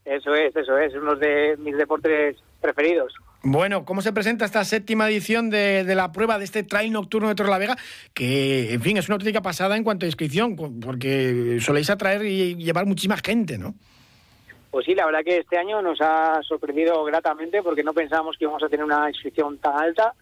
Eso 0.05 0.35
es, 0.35 0.55
eso 0.55 0.77
es, 0.77 0.93
uno 0.93 1.15
de 1.15 1.57
mis 1.57 1.75
deportes 1.75 2.37
preferidos. 2.61 3.13
Bueno, 3.41 3.85
¿cómo 3.85 4.03
se 4.03 4.13
presenta 4.13 4.45
esta 4.45 4.63
séptima 4.63 5.09
edición 5.09 5.49
de, 5.49 5.83
de, 5.83 5.95
la 5.95 6.11
prueba 6.11 6.37
de 6.37 6.45
este 6.45 6.61
trail 6.61 6.91
nocturno 6.91 7.27
de 7.27 7.35
Torrelavega? 7.35 7.75
Que, 8.13 8.73
en 8.73 8.81
fin, 8.81 8.97
es 8.97 9.07
una 9.07 9.15
auténtica 9.15 9.41
pasada 9.41 9.77
en 9.77 9.83
cuanto 9.83 10.05
a 10.05 10.07
inscripción, 10.07 10.55
porque 10.55 11.57
soléis 11.59 11.89
atraer 11.89 12.23
y 12.23 12.55
llevar 12.55 12.85
muchísima 12.85 13.17
gente, 13.17 13.57
¿no? 13.57 13.73
Pues 14.71 14.85
sí, 14.85 14.93
la 14.93 15.05
verdad 15.05 15.23
que 15.23 15.37
este 15.37 15.57
año 15.57 15.81
nos 15.81 15.99
ha 16.01 16.41
sorprendido 16.43 17.03
gratamente 17.05 17.63
porque 17.63 17.83
no 17.83 17.93
pensábamos 17.93 18.37
que 18.37 18.43
íbamos 18.43 18.63
a 18.63 18.69
tener 18.69 18.85
una 18.85 19.09
inscripción 19.09 19.57
tan 19.59 19.77
alta. 19.77 20.13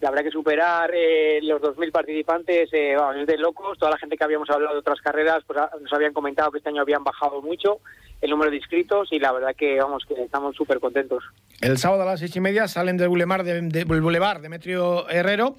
La 0.00 0.10
verdad 0.10 0.24
que 0.24 0.30
superar 0.32 0.90
eh, 0.92 1.38
los 1.42 1.62
2.000 1.62 1.92
participantes, 1.92 2.68
eh, 2.72 2.94
vamos, 2.96 3.18
es 3.18 3.26
de 3.26 3.38
locos. 3.38 3.78
Toda 3.78 3.92
la 3.92 3.98
gente 3.98 4.16
que 4.16 4.24
habíamos 4.24 4.50
hablado 4.50 4.74
de 4.74 4.80
otras 4.80 5.00
carreras 5.00 5.44
pues 5.46 5.58
nos 5.80 5.92
habían 5.92 6.12
comentado 6.12 6.50
que 6.50 6.58
este 6.58 6.70
año 6.70 6.82
habían 6.82 7.04
bajado 7.04 7.40
mucho 7.40 7.78
el 8.22 8.30
número 8.30 8.50
de 8.52 8.56
inscritos 8.56 9.08
y 9.10 9.18
la 9.18 9.32
verdad 9.32 9.54
que 9.56 9.78
vamos 9.78 10.04
que 10.06 10.14
estamos 10.14 10.54
súper 10.54 10.78
contentos. 10.78 11.24
El 11.60 11.76
sábado 11.76 12.02
a 12.02 12.06
las 12.06 12.20
seis 12.20 12.34
y 12.36 12.40
media 12.40 12.68
salen 12.68 12.96
del 12.96 13.08
Boulevard, 13.08 13.44
de, 13.44 13.60
Demetrio 14.40 15.08
Herrero 15.08 15.56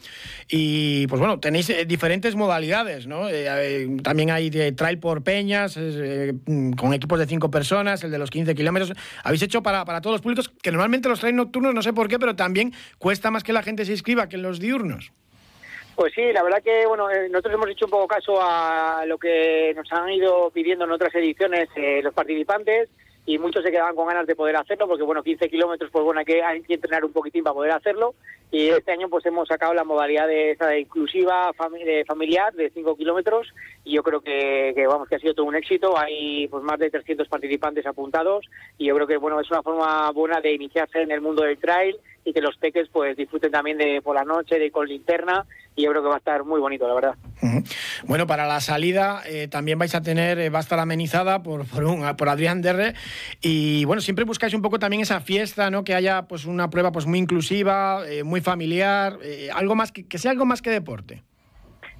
y 0.49 1.05
pues 1.07 1.19
bueno, 1.19 1.39
tenéis 1.41 1.69
eh, 1.69 1.85
diferentes 1.85 2.35
modalidades, 2.35 3.05
¿no? 3.05 3.27
Eh, 3.29 3.97
también 4.01 4.31
hay 4.31 4.49
trail 4.49 4.97
por 4.97 5.23
peñas, 5.23 5.77
eh, 5.77 6.33
con 6.77 6.93
equipos 6.93 7.19
de 7.19 7.27
cinco 7.27 7.51
personas, 7.51 8.01
el 8.05 8.11
de 8.11 8.17
los 8.17 8.31
15 8.31 8.55
kilómetros. 8.55 8.93
Habéis 9.23 9.43
hecho 9.43 9.61
para, 9.61 9.83
para 9.83 9.99
todos 9.99 10.15
los 10.15 10.21
públicos, 10.21 10.49
que 10.61 10.71
normalmente 10.71 11.09
los 11.09 11.19
trail 11.19 11.35
nocturnos, 11.35 11.73
no 11.73 11.81
sé 11.81 11.91
por 11.91 12.07
qué, 12.07 12.17
pero 12.17 12.35
también 12.35 12.73
cuesta 12.97 13.29
más 13.29 13.43
que 13.43 13.51
la 13.51 13.61
gente 13.61 13.83
se 13.83 13.91
inscriba 13.91 14.29
que 14.29 14.37
en 14.37 14.41
los 14.41 14.61
diurnos. 14.61 15.11
Pues 15.95 16.11
sí, 16.15 16.33
la 16.33 16.41
verdad 16.41 16.63
que 16.63 16.87
bueno, 16.87 17.09
eh, 17.11 17.29
nosotros 17.29 17.53
hemos 17.53 17.69
hecho 17.69 17.85
un 17.85 17.91
poco 17.91 18.07
caso 18.07 18.39
a 18.41 19.03
lo 19.05 19.19
que 19.19 19.73
nos 19.75 19.91
han 19.93 20.09
ido 20.09 20.49
pidiendo 20.49 20.85
en 20.85 20.91
otras 20.91 21.13
ediciones 21.13 21.69
eh, 21.75 22.01
los 22.01 22.13
participantes 22.13 22.89
y 23.25 23.37
muchos 23.37 23.63
se 23.63 23.71
quedaban 23.71 23.95
con 23.95 24.07
ganas 24.07 24.27
de 24.27 24.35
poder 24.35 24.55
hacerlo 24.57 24.87
porque 24.87 25.03
bueno 25.03 25.23
15 25.23 25.49
kilómetros 25.49 25.89
pues 25.91 26.03
bueno 26.03 26.19
hay 26.19 26.25
que, 26.25 26.43
hay 26.43 26.61
que 26.61 26.73
entrenar 26.73 27.05
un 27.05 27.13
poquitín 27.13 27.43
para 27.43 27.53
poder 27.53 27.71
hacerlo. 27.71 28.15
Y 28.51 28.69
este 28.69 28.91
año 28.91 29.07
pues 29.07 29.25
hemos 29.25 29.47
sacado 29.47 29.73
la 29.73 29.83
modalidad 29.83 30.27
de 30.27 30.51
esa 30.51 30.67
de 30.67 30.81
inclusiva 30.81 31.51
de 31.85 32.05
familiar 32.05 32.53
de 32.53 32.71
5 32.71 32.95
kilómetros 32.97 33.53
y 33.83 33.93
yo 33.93 34.03
creo 34.03 34.21
que, 34.21 34.73
que, 34.75 34.87
vamos 34.87 35.07
que 35.07 35.15
ha 35.15 35.19
sido 35.19 35.35
todo 35.35 35.45
un 35.45 35.55
éxito. 35.55 35.97
Hay 35.97 36.47
pues 36.47 36.63
más 36.63 36.79
de 36.79 36.89
300 36.89 37.27
participantes 37.27 37.85
apuntados 37.85 38.45
y 38.79 38.85
yo 38.87 38.95
creo 38.95 39.07
que 39.07 39.17
bueno 39.17 39.39
es 39.39 39.49
una 39.51 39.61
forma 39.61 40.11
buena 40.11 40.41
de 40.41 40.53
iniciarse 40.53 41.01
en 41.01 41.11
el 41.11 41.21
mundo 41.21 41.43
del 41.43 41.59
trail 41.59 41.97
y 42.25 42.33
que 42.33 42.41
los 42.41 42.57
peques 42.57 42.87
pues 42.89 43.15
disfruten 43.17 43.51
también 43.51 43.77
de 43.77 44.01
por 44.01 44.15
la 44.15 44.23
noche 44.23 44.57
de 44.57 44.71
con 44.71 44.87
linterna 44.87 45.45
y 45.75 45.83
yo 45.83 45.91
creo 45.91 46.03
que 46.03 46.09
va 46.09 46.15
a 46.15 46.19
estar 46.19 46.43
muy 46.43 46.59
bonito 46.59 46.87
la 46.87 46.93
verdad 46.93 47.15
Bueno, 48.05 48.27
para 48.27 48.45
la 48.47 48.59
salida 48.59 49.21
eh, 49.27 49.47
también 49.47 49.79
vais 49.79 49.93
a 49.95 50.01
tener, 50.01 50.39
eh, 50.39 50.49
va 50.49 50.59
a 50.59 50.61
estar 50.61 50.79
amenizada 50.79 51.43
por, 51.43 51.65
por, 51.69 51.83
un, 51.83 52.15
por 52.15 52.29
Adrián 52.29 52.61
Derre 52.61 52.93
y 53.41 53.85
bueno, 53.85 54.01
siempre 54.01 54.25
buscáis 54.25 54.53
un 54.53 54.61
poco 54.61 54.79
también 54.79 55.01
esa 55.01 55.19
fiesta, 55.21 55.69
¿no? 55.69 55.83
Que 55.83 55.95
haya 55.95 56.23
pues 56.23 56.45
una 56.45 56.69
prueba 56.69 56.91
pues 56.91 57.05
muy 57.05 57.19
inclusiva, 57.19 58.03
eh, 58.07 58.23
muy 58.23 58.41
familiar, 58.41 59.17
eh, 59.23 59.49
algo 59.53 59.75
más 59.75 59.91
que, 59.91 60.07
que 60.07 60.17
sea 60.17 60.31
algo 60.31 60.45
más 60.45 60.61
que 60.61 60.69
deporte. 60.69 61.23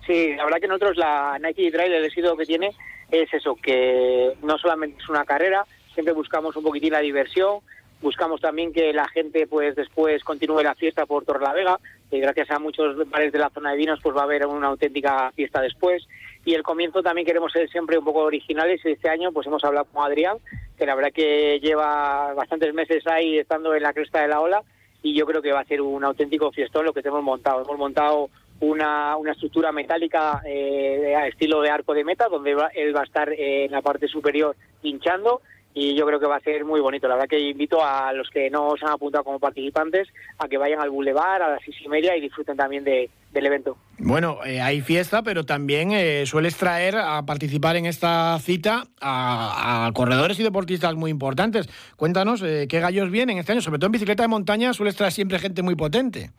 Sí, 0.06 0.34
la 0.36 0.44
verdad 0.44 0.60
que 0.60 0.68
nosotros 0.68 0.98
la 0.98 1.38
Nike 1.42 1.72
Trail, 1.72 1.94
el 1.94 2.06
éxito 2.06 2.36
que 2.36 2.46
tiene 2.46 2.72
es 3.10 3.34
eso, 3.34 3.56
que 3.56 4.34
no 4.42 4.58
solamente 4.58 5.02
es 5.02 5.10
una 5.10 5.24
carrera, 5.24 5.66
siempre 5.94 6.14
buscamos 6.14 6.56
un 6.56 6.64
poquitín 6.64 6.94
la 6.94 7.00
diversión, 7.00 7.60
buscamos 8.04 8.40
también 8.42 8.72
que 8.72 8.94
la 8.94 9.08
gente 9.08 9.48
pues 9.48 9.76
después 9.76 10.24
continúe 10.24 10.62
la 10.62 10.76
fiesta 10.76 11.08
por 11.08 11.26
Torlavega, 11.26 11.80
y 12.12 12.20
gracias 12.20 12.52
a 12.52 12.60
muchos 12.60 13.10
bares 13.10 13.32
de 13.32 13.40
la 13.40 13.50
zona 13.50 13.72
de 13.72 13.78
vinos 13.78 14.00
pues 14.04 14.16
va 14.16 14.22
a 14.22 14.26
haber 14.26 14.46
una 14.46 14.68
auténtica 14.68 15.32
fiesta 15.32 15.62
después. 15.62 16.06
Y 16.46 16.54
el 16.54 16.62
comienzo 16.62 17.02
también 17.02 17.26
queremos 17.26 17.52
ser 17.52 17.70
siempre 17.70 17.98
un 17.98 18.06
poco 18.06 18.20
originales 18.20 18.82
y 18.86 18.92
este 18.92 19.10
año 19.10 19.32
pues 19.32 19.48
hemos 19.48 19.64
hablado 19.64 19.86
con 19.86 20.04
Adrián, 20.06 20.38
que 20.78 20.86
la 20.86 20.94
verdad 20.94 21.12
que 21.14 21.60
lleva 21.62 22.34
bastantes 22.34 22.74
meses 22.74 23.08
ahí 23.08 23.40
estando 23.40 23.74
en 23.74 23.82
la 23.82 23.94
cresta 23.94 24.22
de 24.22 24.28
la 24.28 24.42
ola 24.42 24.62
y 25.02 25.16
yo 25.16 25.26
creo 25.26 25.42
que 25.42 25.52
va 25.54 25.62
a 25.62 25.66
ser 25.66 25.82
un 25.82 26.04
auténtico 26.04 26.52
fiestón 26.52 26.86
lo 26.86 26.94
que 26.94 27.00
hemos 27.04 27.24
montado. 27.24 27.64
Hemos 27.64 27.78
montado 27.78 28.30
una, 28.60 29.16
una 29.18 29.32
estructura 29.32 29.72
metálica 29.72 30.42
eh, 30.46 31.16
estilo 31.28 31.62
de 31.62 31.70
arco 31.70 31.94
de 31.94 32.04
meta, 32.04 32.28
donde 32.30 32.54
va- 32.54 32.72
él 32.76 32.96
va 32.96 33.02
a 33.02 33.06
estar 33.06 33.30
eh, 33.32 33.66
en 33.66 33.72
la 33.72 33.82
parte 33.82 34.08
superior 34.08 34.56
hinchando 34.84 35.42
y 35.74 35.96
yo 35.96 36.06
creo 36.06 36.20
que 36.20 36.28
va 36.28 36.36
a 36.36 36.42
ser 36.42 36.66
muy 36.66 36.80
bonito. 36.80 37.08
La 37.08 37.16
verdad 37.16 37.30
que 37.30 37.40
invito 37.40 37.84
a 37.84 38.14
los 38.14 38.30
que 38.30 38.50
no 38.50 38.76
se 38.78 38.86
han 38.86 38.92
apuntado 38.92 39.24
como 39.24 39.40
participantes 39.40 40.08
a 40.38 40.48
que 40.48 40.58
vayan 40.58 40.80
al 40.80 40.90
Boulevard 40.90 41.42
a 41.42 41.50
las 41.50 41.62
seis 41.64 41.78
y 41.84 41.88
media 41.88 42.16
y 42.16 42.22
disfruten 42.22 42.56
también 42.56 42.84
de, 42.84 43.10
del 43.32 43.46
evento. 43.46 43.78
Bueno, 43.98 44.40
eh, 44.46 44.62
hay 44.62 44.82
fiesta, 44.82 45.24
pero 45.24 45.46
también 45.46 45.92
eh, 45.92 46.26
sueles 46.26 46.58
traer 46.58 46.96
a 46.98 47.26
participar 47.26 47.76
en 47.76 47.86
esta 47.86 48.38
cita 48.40 48.84
a, 49.02 49.88
a 49.88 49.92
corredores 49.94 50.40
y 50.40 50.44
deportistas 50.44 50.96
muy 50.96 51.10
importantes. 51.10 51.68
Cuéntanos 51.96 52.44
eh, 52.44 52.68
qué 52.70 52.80
gallos 52.80 53.10
vienen 53.10 53.38
este 53.38 53.54
año, 53.54 53.62
sobre 53.62 53.80
todo 53.80 53.88
en 53.88 53.94
bicicleta 53.94 54.24
de 54.24 54.30
montaña 54.30 54.74
sueles 54.74 54.96
traer 54.96 55.12
siempre 55.12 55.40
gente 55.40 55.64
muy 55.64 55.76
potente. 55.76 56.30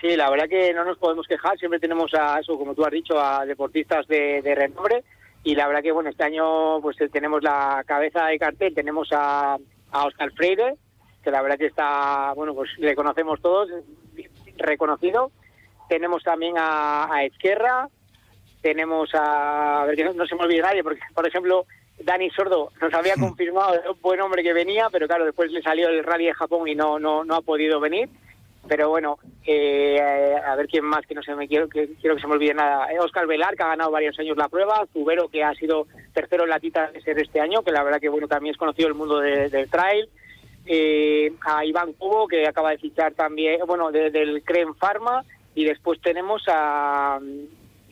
Sí, 0.00 0.16
la 0.16 0.30
verdad 0.30 0.48
que 0.48 0.72
no 0.72 0.84
nos 0.84 0.96
podemos 0.96 1.26
quejar. 1.26 1.58
Siempre 1.58 1.78
tenemos 1.78 2.12
a 2.14 2.40
eso, 2.40 2.56
como 2.56 2.74
tú 2.74 2.84
has 2.86 2.90
dicho, 2.90 3.20
a 3.20 3.44
deportistas 3.44 4.06
de, 4.06 4.40
de 4.40 4.54
renombre. 4.54 5.04
Y 5.42 5.54
la 5.54 5.66
verdad 5.66 5.82
que, 5.82 5.92
bueno, 5.92 6.10
este 6.10 6.24
año 6.24 6.80
pues 6.82 7.00
eh, 7.00 7.08
tenemos 7.08 7.42
la 7.42 7.82
cabeza 7.86 8.26
de 8.26 8.38
cartel, 8.38 8.74
tenemos 8.74 9.08
a, 9.12 9.56
a 9.90 10.04
Oscar 10.06 10.30
Freire, 10.32 10.74
que 11.22 11.30
la 11.30 11.42
verdad 11.42 11.58
que 11.58 11.66
está, 11.66 12.32
bueno, 12.34 12.54
pues 12.54 12.70
le 12.78 12.94
conocemos 12.94 13.40
todos, 13.40 13.68
reconocido. 14.56 15.30
Tenemos 15.88 16.22
también 16.22 16.56
a, 16.58 17.12
a 17.12 17.24
Ezquerra, 17.24 17.88
tenemos 18.60 19.14
a, 19.14 19.82
a 19.82 19.86
ver 19.86 19.96
que 19.96 20.04
no, 20.04 20.12
no 20.12 20.26
se 20.26 20.34
me 20.36 20.42
olvide 20.42 20.62
nadie, 20.62 20.84
porque, 20.84 21.00
por 21.14 21.26
ejemplo, 21.26 21.66
Dani 21.98 22.30
Sordo 22.30 22.70
nos 22.80 22.92
había 22.94 23.14
confirmado 23.16 23.72
de 23.72 23.90
un 23.90 24.00
buen 24.00 24.20
hombre 24.20 24.42
que 24.42 24.52
venía, 24.52 24.88
pero 24.90 25.06
claro, 25.06 25.24
después 25.24 25.50
le 25.50 25.62
salió 25.62 25.88
el 25.88 26.04
rally 26.04 26.26
de 26.26 26.34
Japón 26.34 26.68
y 26.68 26.74
no, 26.74 26.98
no, 26.98 27.24
no 27.24 27.34
ha 27.34 27.42
podido 27.42 27.80
venir. 27.80 28.08
Pero 28.70 28.88
bueno, 28.88 29.18
eh, 29.44 30.00
a 30.46 30.54
ver 30.54 30.68
quién 30.68 30.84
más, 30.84 31.04
que 31.04 31.12
no 31.16 31.24
se 31.24 31.34
me 31.34 31.48
quiero 31.48 31.68
que, 31.68 31.88
quiero 32.00 32.14
que 32.14 32.20
se 32.22 32.28
me 32.28 32.34
olvide 32.34 32.54
nada. 32.54 32.86
Oscar 33.00 33.26
Velar, 33.26 33.56
que 33.56 33.64
ha 33.64 33.70
ganado 33.70 33.90
varios 33.90 34.16
años 34.20 34.36
la 34.36 34.48
prueba, 34.48 34.86
Zubero, 34.92 35.26
que 35.28 35.42
ha 35.42 35.52
sido 35.54 35.88
tercero 36.14 36.44
en 36.44 36.50
la 36.50 36.60
tita 36.60 36.88
de 36.92 37.00
ser 37.02 37.18
este 37.18 37.40
año, 37.40 37.62
que 37.64 37.72
la 37.72 37.82
verdad 37.82 37.98
que 38.00 38.08
bueno 38.08 38.28
también 38.28 38.52
es 38.52 38.56
conocido 38.58 38.86
el 38.86 38.94
mundo 38.94 39.18
de- 39.18 39.48
del 39.48 39.68
trail. 39.68 40.08
Eh, 40.66 41.32
a 41.44 41.64
Iván 41.64 41.94
Cubo, 41.94 42.28
que 42.28 42.46
acaba 42.46 42.70
de 42.70 42.78
fichar 42.78 43.12
también, 43.14 43.58
bueno, 43.66 43.90
de- 43.90 44.12
del 44.12 44.44
Crem 44.44 44.72
Pharma, 44.76 45.24
y 45.56 45.64
después 45.64 46.00
tenemos 46.00 46.44
a... 46.46 47.18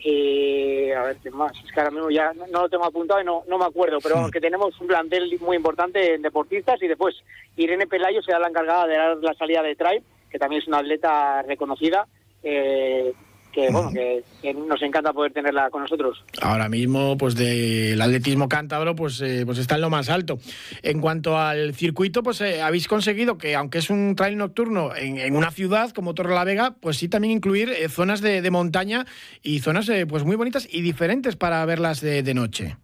eh, 0.01 0.93
a 0.95 1.03
ver 1.03 1.17
qué 1.21 1.29
más, 1.29 1.51
es 1.61 1.69
que 1.73 1.79
ahora 1.81 1.91
mismo 1.91 2.09
ya 2.09 2.31
no, 2.33 2.47
no 2.47 2.61
lo 2.61 2.69
tengo 2.69 2.85
apuntado 2.85 3.19
y 3.19 3.25
no, 3.25 3.43
no 3.49 3.57
me 3.57 3.65
acuerdo, 3.65 3.97
pero 4.01 4.15
vamos, 4.15 4.31
que 4.31 4.39
tenemos 4.39 4.79
un 4.79 4.87
plantel 4.87 5.37
muy 5.41 5.57
importante 5.57 6.13
en 6.13 6.21
deportistas 6.21 6.81
y 6.81 6.87
después 6.87 7.21
Irene 7.57 7.85
Pelayo 7.85 8.21
será 8.21 8.39
la 8.39 8.47
encargada 8.47 8.87
de 8.87 8.95
dar 8.95 9.17
la 9.17 9.33
salida 9.33 9.61
de 9.61 9.75
trail, 9.75 10.01
que 10.29 10.39
también 10.39 10.61
es 10.61 10.67
una 10.67 10.79
atleta 10.79 11.41
reconocida, 11.43 12.07
eh, 12.43 13.13
que 13.51 13.71
bueno, 13.71 13.91
que, 13.91 14.23
que 14.43 14.53
nos 14.53 14.79
encanta 14.83 15.11
poder 15.11 15.33
tenerla 15.33 15.71
con 15.71 15.81
nosotros. 15.81 16.23
Ahora 16.39 16.69
mismo, 16.69 17.17
pues 17.17 17.33
del 17.33 17.99
atletismo 17.99 18.47
cántabro, 18.47 18.95
pues, 18.95 19.19
eh, 19.21 19.41
pues 19.43 19.57
está 19.57 19.73
en 19.73 19.81
lo 19.81 19.89
más 19.89 20.09
alto. 20.09 20.37
En 20.83 21.01
cuanto 21.01 21.35
al 21.35 21.73
circuito, 21.73 22.21
pues 22.21 22.41
eh, 22.41 22.61
habéis 22.61 22.87
conseguido 22.87 23.39
que, 23.39 23.55
aunque 23.55 23.79
es 23.79 23.89
un 23.89 24.15
trail 24.15 24.37
nocturno 24.37 24.95
en, 24.95 25.17
en 25.17 25.35
una 25.35 25.49
ciudad 25.49 25.89
como 25.91 26.13
Torrelavega, 26.13 26.75
pues 26.79 26.97
sí 26.97 27.09
también 27.09 27.31
incluir 27.31 27.69
eh, 27.69 27.89
zonas 27.89 28.21
de, 28.21 28.43
de 28.43 28.51
montaña 28.51 29.07
y 29.41 29.59
zonas 29.61 29.89
eh, 29.89 30.05
pues 30.05 30.23
muy 30.23 30.35
bonitas 30.35 30.67
y 30.71 30.81
diferentes 30.81 31.35
para 31.35 31.65
verlas 31.65 32.01
de, 32.01 32.21
de 32.21 32.33
noche. 32.35 32.77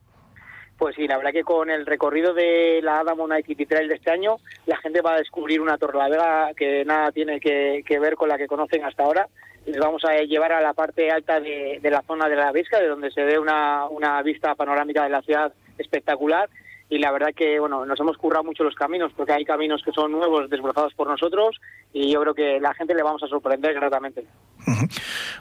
Pues 0.85 0.97
sí, 0.97 1.07
la 1.07 1.17
verdad 1.17 1.31
que 1.31 1.43
con 1.43 1.71
el 1.71 1.83
recorrido 1.83 2.35
de 2.35 2.79
la 2.83 2.99
Adamo 2.99 3.27
Night 3.27 3.47
Trail 3.67 3.89
de 3.89 3.95
este 3.95 4.11
año, 4.11 4.37
la 4.67 4.77
gente 4.77 5.01
va 5.01 5.15
a 5.15 5.17
descubrir 5.17 5.59
una 5.59 5.79
Torrelavega 5.79 6.53
que 6.55 6.85
nada 6.85 7.11
tiene 7.11 7.39
que, 7.39 7.97
ver 7.99 8.15
con 8.15 8.29
la 8.29 8.37
que 8.37 8.45
conocen 8.45 8.85
hasta 8.85 9.01
ahora. 9.01 9.27
Les 9.65 9.79
vamos 9.79 10.05
a 10.05 10.13
llevar 10.17 10.51
a 10.51 10.61
la 10.61 10.73
parte 10.73 11.09
alta 11.09 11.39
de, 11.39 11.79
de 11.81 11.89
la 11.89 12.03
zona 12.03 12.29
de 12.29 12.35
la 12.35 12.51
Vesca, 12.51 12.79
de 12.79 12.87
donde 12.87 13.09
se 13.09 13.23
ve 13.23 13.39
una 13.39 14.21
vista 14.21 14.53
panorámica 14.53 15.05
de 15.05 15.09
la 15.09 15.23
ciudad 15.23 15.51
espectacular. 15.79 16.49
Y 16.95 16.99
la 16.99 17.11
verdad 17.11 17.33
que 17.35 17.59
bueno, 17.59 17.85
nos 17.85 17.99
hemos 17.99 18.15
currado 18.15 18.45
mucho 18.45 18.63
los 18.63 18.73
caminos, 18.73 19.11
porque 19.17 19.33
hay 19.33 19.43
caminos 19.43 19.81
que 19.83 19.91
son 19.91 20.13
nuevos, 20.13 20.49
desbrozados 20.49 20.93
por 20.93 21.09
nosotros, 21.09 21.57
y 21.91 22.09
yo 22.13 22.21
creo 22.21 22.33
que 22.33 22.59
la 22.61 22.73
gente 22.73 22.95
le 22.95 23.03
vamos 23.03 23.21
a 23.21 23.27
sorprender 23.27 23.73
gratamente. 23.73 24.23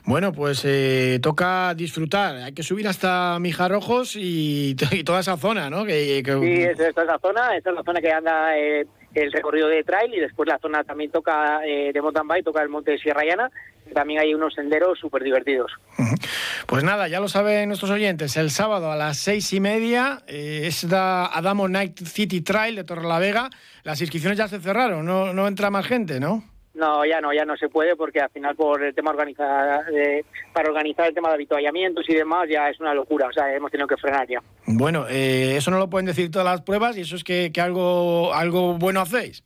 Bueno, 0.07 0.31
pues 0.33 0.61
eh, 0.65 1.17
toca 1.21 1.73
disfrutar. 1.73 2.35
Hay 2.35 2.53
que 2.53 2.61
subir 2.61 2.87
hasta 2.87 3.39
Mijarrojos 3.39 4.15
y, 4.15 4.75
y 4.91 5.03
toda 5.03 5.21
esa 5.21 5.35
zona, 5.37 5.69
¿no? 5.69 5.83
Que, 5.83 6.21
que- 6.23 6.39
Sí, 6.39 6.61
es- 6.61 6.79
esta 6.79 7.01
es 7.01 7.07
la 7.07 7.17
zona, 7.19 7.55
esta 7.57 7.69
es 7.71 7.75
la 7.75 7.83
zona 7.83 8.01
que 8.01 8.11
anda 8.11 8.55
eh, 8.57 8.85
el 9.15 9.31
recorrido 9.31 9.67
de 9.67 9.83
trail 9.83 10.13
y 10.13 10.19
después 10.19 10.47
la 10.47 10.59
zona 10.59 10.83
también 10.83 11.09
toca 11.09 11.65
eh, 11.65 11.91
de 11.91 12.01
mountain 12.03 12.27
bike, 12.27 12.45
toca 12.45 12.61
el 12.61 12.69
monte 12.69 12.91
de 12.91 12.99
Sierra 12.99 13.23
Llana, 13.25 13.49
también 13.95 14.19
hay 14.19 14.33
unos 14.35 14.53
senderos 14.53 14.99
súper 14.99 15.23
divertidos. 15.23 15.71
Pues 16.67 16.83
nada, 16.83 17.07
ya 17.07 17.19
lo 17.19 17.27
saben 17.27 17.67
nuestros 17.67 17.91
oyentes. 17.91 18.35
El 18.37 18.49
sábado 18.49 18.91
a 18.91 18.95
las 18.95 19.17
seis 19.17 19.53
y 19.53 19.59
media 19.59 20.23
eh, 20.27 20.63
es 20.65 20.83
la 20.83 21.27
Adamo 21.27 21.67
Night 21.67 21.99
City 21.99 22.41
Trail 22.41 22.75
de 22.75 22.83
Torrelavega. 22.83 23.49
Las 23.83 24.01
inscripciones 24.01 24.39
ya 24.39 24.47
se 24.47 24.59
cerraron, 24.59 25.05
no, 25.05 25.31
no 25.31 25.47
entra 25.47 25.69
más 25.69 25.85
gente, 25.85 26.19
¿no? 26.19 26.43
No, 26.73 27.05
ya 27.05 27.21
no, 27.21 27.31
ya 27.33 27.45
no 27.45 27.55
se 27.55 27.69
puede 27.69 27.95
porque 27.95 28.19
al 28.19 28.31
final 28.31 28.55
por 28.55 28.83
el 28.83 28.95
tema 28.95 29.11
organizar, 29.11 29.85
eh, 29.93 30.25
para 30.51 30.69
organizar 30.69 31.07
el 31.07 31.13
tema 31.13 31.29
de 31.29 31.35
habituallamientos 31.35 32.09
y 32.09 32.15
demás 32.15 32.49
ya 32.49 32.69
es 32.69 32.79
una 32.79 32.93
locura, 32.93 33.27
o 33.27 33.31
sea, 33.31 33.53
hemos 33.55 33.71
tenido 33.71 33.87
que 33.87 33.95
frenar 33.95 34.27
ya. 34.27 34.41
Bueno, 34.65 35.05
eh, 35.07 35.55
eso 35.55 35.71
no 35.71 35.77
lo 35.77 35.89
pueden 35.89 36.07
decir 36.07 36.31
todas 36.31 36.45
las 36.45 36.63
pruebas 36.63 36.97
y 36.97 37.01
eso 37.01 37.15
es 37.15 37.23
que, 37.23 37.51
que 37.53 37.61
algo, 37.61 38.33
algo 38.33 38.73
bueno 38.73 38.99
hacéis. 38.99 39.43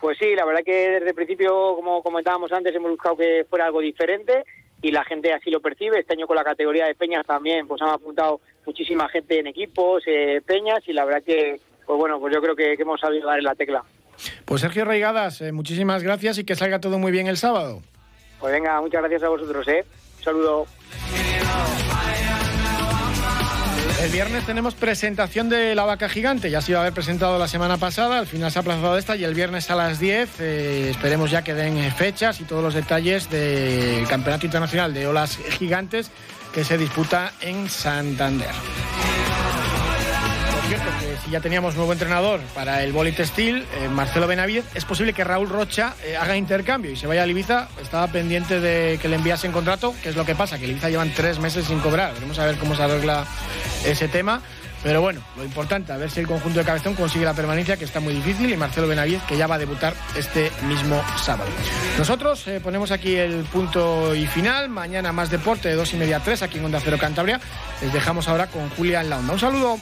Pues 0.00 0.16
sí, 0.18 0.34
la 0.34 0.46
verdad 0.46 0.62
que 0.64 0.90
desde 0.92 1.10
el 1.10 1.14
principio, 1.14 1.76
como 1.76 2.02
comentábamos 2.02 2.50
antes, 2.50 2.74
hemos 2.74 2.90
buscado 2.90 3.18
que 3.18 3.46
fuera 3.48 3.66
algo 3.66 3.80
diferente 3.80 4.42
y 4.82 4.90
la 4.90 5.04
gente 5.04 5.32
así 5.32 5.50
lo 5.50 5.60
percibe. 5.60 6.00
Este 6.00 6.14
año 6.14 6.26
con 6.26 6.36
la 6.36 6.44
categoría 6.44 6.86
de 6.86 6.94
peñas 6.94 7.26
también, 7.26 7.66
pues 7.66 7.80
han 7.82 7.90
apuntado 7.90 8.40
muchísima 8.66 9.08
gente 9.08 9.38
en 9.38 9.46
equipos, 9.46 10.02
eh, 10.06 10.40
peñas 10.44 10.80
y 10.86 10.92
la 10.92 11.04
verdad 11.04 11.22
que, 11.24 11.60
pues 11.86 11.98
bueno, 11.98 12.18
pues 12.20 12.34
yo 12.34 12.40
creo 12.40 12.56
que, 12.56 12.76
que 12.76 12.82
hemos 12.82 13.00
sabido 13.00 13.26
dar 13.26 13.38
en 13.38 13.44
la 13.44 13.54
tecla. 13.54 13.84
Pues 14.44 14.60
Sergio 14.60 14.84
Reigadas, 14.84 15.40
eh, 15.40 15.52
muchísimas 15.52 16.02
gracias 16.02 16.38
y 16.38 16.44
que 16.44 16.54
salga 16.54 16.80
todo 16.80 16.98
muy 16.98 17.12
bien 17.12 17.26
el 17.26 17.36
sábado. 17.36 17.82
Pues 18.38 18.52
venga, 18.52 18.80
muchas 18.80 19.00
gracias 19.00 19.22
a 19.22 19.28
vosotros, 19.28 19.66
¿eh? 19.68 19.84
Un 20.18 20.24
saludo. 20.24 20.66
El 24.00 24.10
viernes 24.10 24.46
tenemos 24.46 24.74
presentación 24.74 25.50
de 25.50 25.74
la 25.74 25.84
vaca 25.84 26.08
gigante. 26.08 26.50
Ya 26.50 26.62
se 26.62 26.72
iba 26.72 26.80
a 26.80 26.82
haber 26.82 26.94
presentado 26.94 27.38
la 27.38 27.48
semana 27.48 27.76
pasada, 27.76 28.18
al 28.18 28.26
final 28.26 28.50
se 28.50 28.58
ha 28.58 28.62
aplazado 28.62 28.96
esta 28.96 29.14
y 29.14 29.24
el 29.24 29.34
viernes 29.34 29.70
a 29.70 29.76
las 29.76 30.00
10 30.00 30.40
eh, 30.40 30.90
esperemos 30.90 31.30
ya 31.30 31.42
que 31.42 31.52
den 31.52 31.78
fechas 31.92 32.40
y 32.40 32.44
todos 32.44 32.62
los 32.62 32.72
detalles 32.72 33.28
del 33.28 34.08
Campeonato 34.08 34.46
Internacional 34.46 34.94
de 34.94 35.06
Olas 35.06 35.36
Gigantes 35.58 36.10
que 36.54 36.64
se 36.64 36.78
disputa 36.78 37.32
en 37.42 37.68
Santander. 37.68 38.54
Cierto, 40.80 40.98
que 41.00 41.16
si 41.24 41.30
ya 41.30 41.40
teníamos 41.40 41.74
nuevo 41.74 41.92
entrenador 41.92 42.40
para 42.54 42.82
el 42.82 42.92
Boli 42.92 43.12
Textil, 43.12 43.66
eh, 43.80 43.88
Marcelo 43.88 44.26
Benavides, 44.26 44.64
es 44.74 44.84
posible 44.84 45.12
que 45.12 45.24
Raúl 45.24 45.48
Rocha 45.48 45.94
eh, 46.04 46.16
haga 46.16 46.36
intercambio 46.36 46.90
y 46.90 46.96
se 46.96 47.06
vaya 47.06 47.22
al 47.22 47.30
Ibiza. 47.30 47.68
Estaba 47.82 48.06
pendiente 48.06 48.60
de 48.60 48.98
que 49.00 49.08
le 49.08 49.16
enviasen 49.16 49.52
contrato, 49.52 49.94
que 50.02 50.08
es 50.08 50.16
lo 50.16 50.24
que 50.24 50.34
pasa, 50.34 50.58
que 50.58 50.66
Ibiza 50.66 50.88
llevan 50.88 51.12
tres 51.14 51.38
meses 51.38 51.66
sin 51.66 51.80
cobrar. 51.80 52.14
Veremos 52.14 52.38
a 52.38 52.46
ver 52.46 52.56
cómo 52.56 52.74
se 52.74 52.82
arregla 52.82 53.26
ese 53.84 54.08
tema. 54.08 54.40
Pero 54.82 55.02
bueno, 55.02 55.20
lo 55.36 55.44
importante, 55.44 55.92
a 55.92 55.98
ver 55.98 56.10
si 56.10 56.20
el 56.20 56.26
conjunto 56.26 56.58
de 56.58 56.64
Cabezón 56.64 56.94
consigue 56.94 57.26
la 57.26 57.34
permanencia, 57.34 57.76
que 57.76 57.84
está 57.84 58.00
muy 58.00 58.14
difícil, 58.14 58.50
y 58.50 58.56
Marcelo 58.56 58.88
Benavides, 58.88 59.22
que 59.24 59.36
ya 59.36 59.46
va 59.46 59.56
a 59.56 59.58
debutar 59.58 59.92
este 60.16 60.50
mismo 60.66 61.04
sábado. 61.22 61.50
Nosotros 61.98 62.46
eh, 62.48 62.60
ponemos 62.62 62.90
aquí 62.90 63.14
el 63.16 63.44
punto 63.44 64.14
y 64.14 64.26
final. 64.26 64.70
Mañana 64.70 65.12
más 65.12 65.28
deporte 65.28 65.68
de 65.68 65.74
dos 65.74 65.92
y 65.92 65.96
media 65.98 66.16
a 66.16 66.20
tres 66.20 66.40
aquí 66.42 66.56
en 66.56 66.64
Onda 66.64 66.80
Cero 66.82 66.96
Cantabria. 66.98 67.38
Les 67.82 67.92
dejamos 67.92 68.26
ahora 68.28 68.46
con 68.46 68.70
Julia 68.70 69.02
en 69.02 69.10
la 69.10 69.18
Onda. 69.18 69.34
Un 69.34 69.38
saludo. 69.40 69.78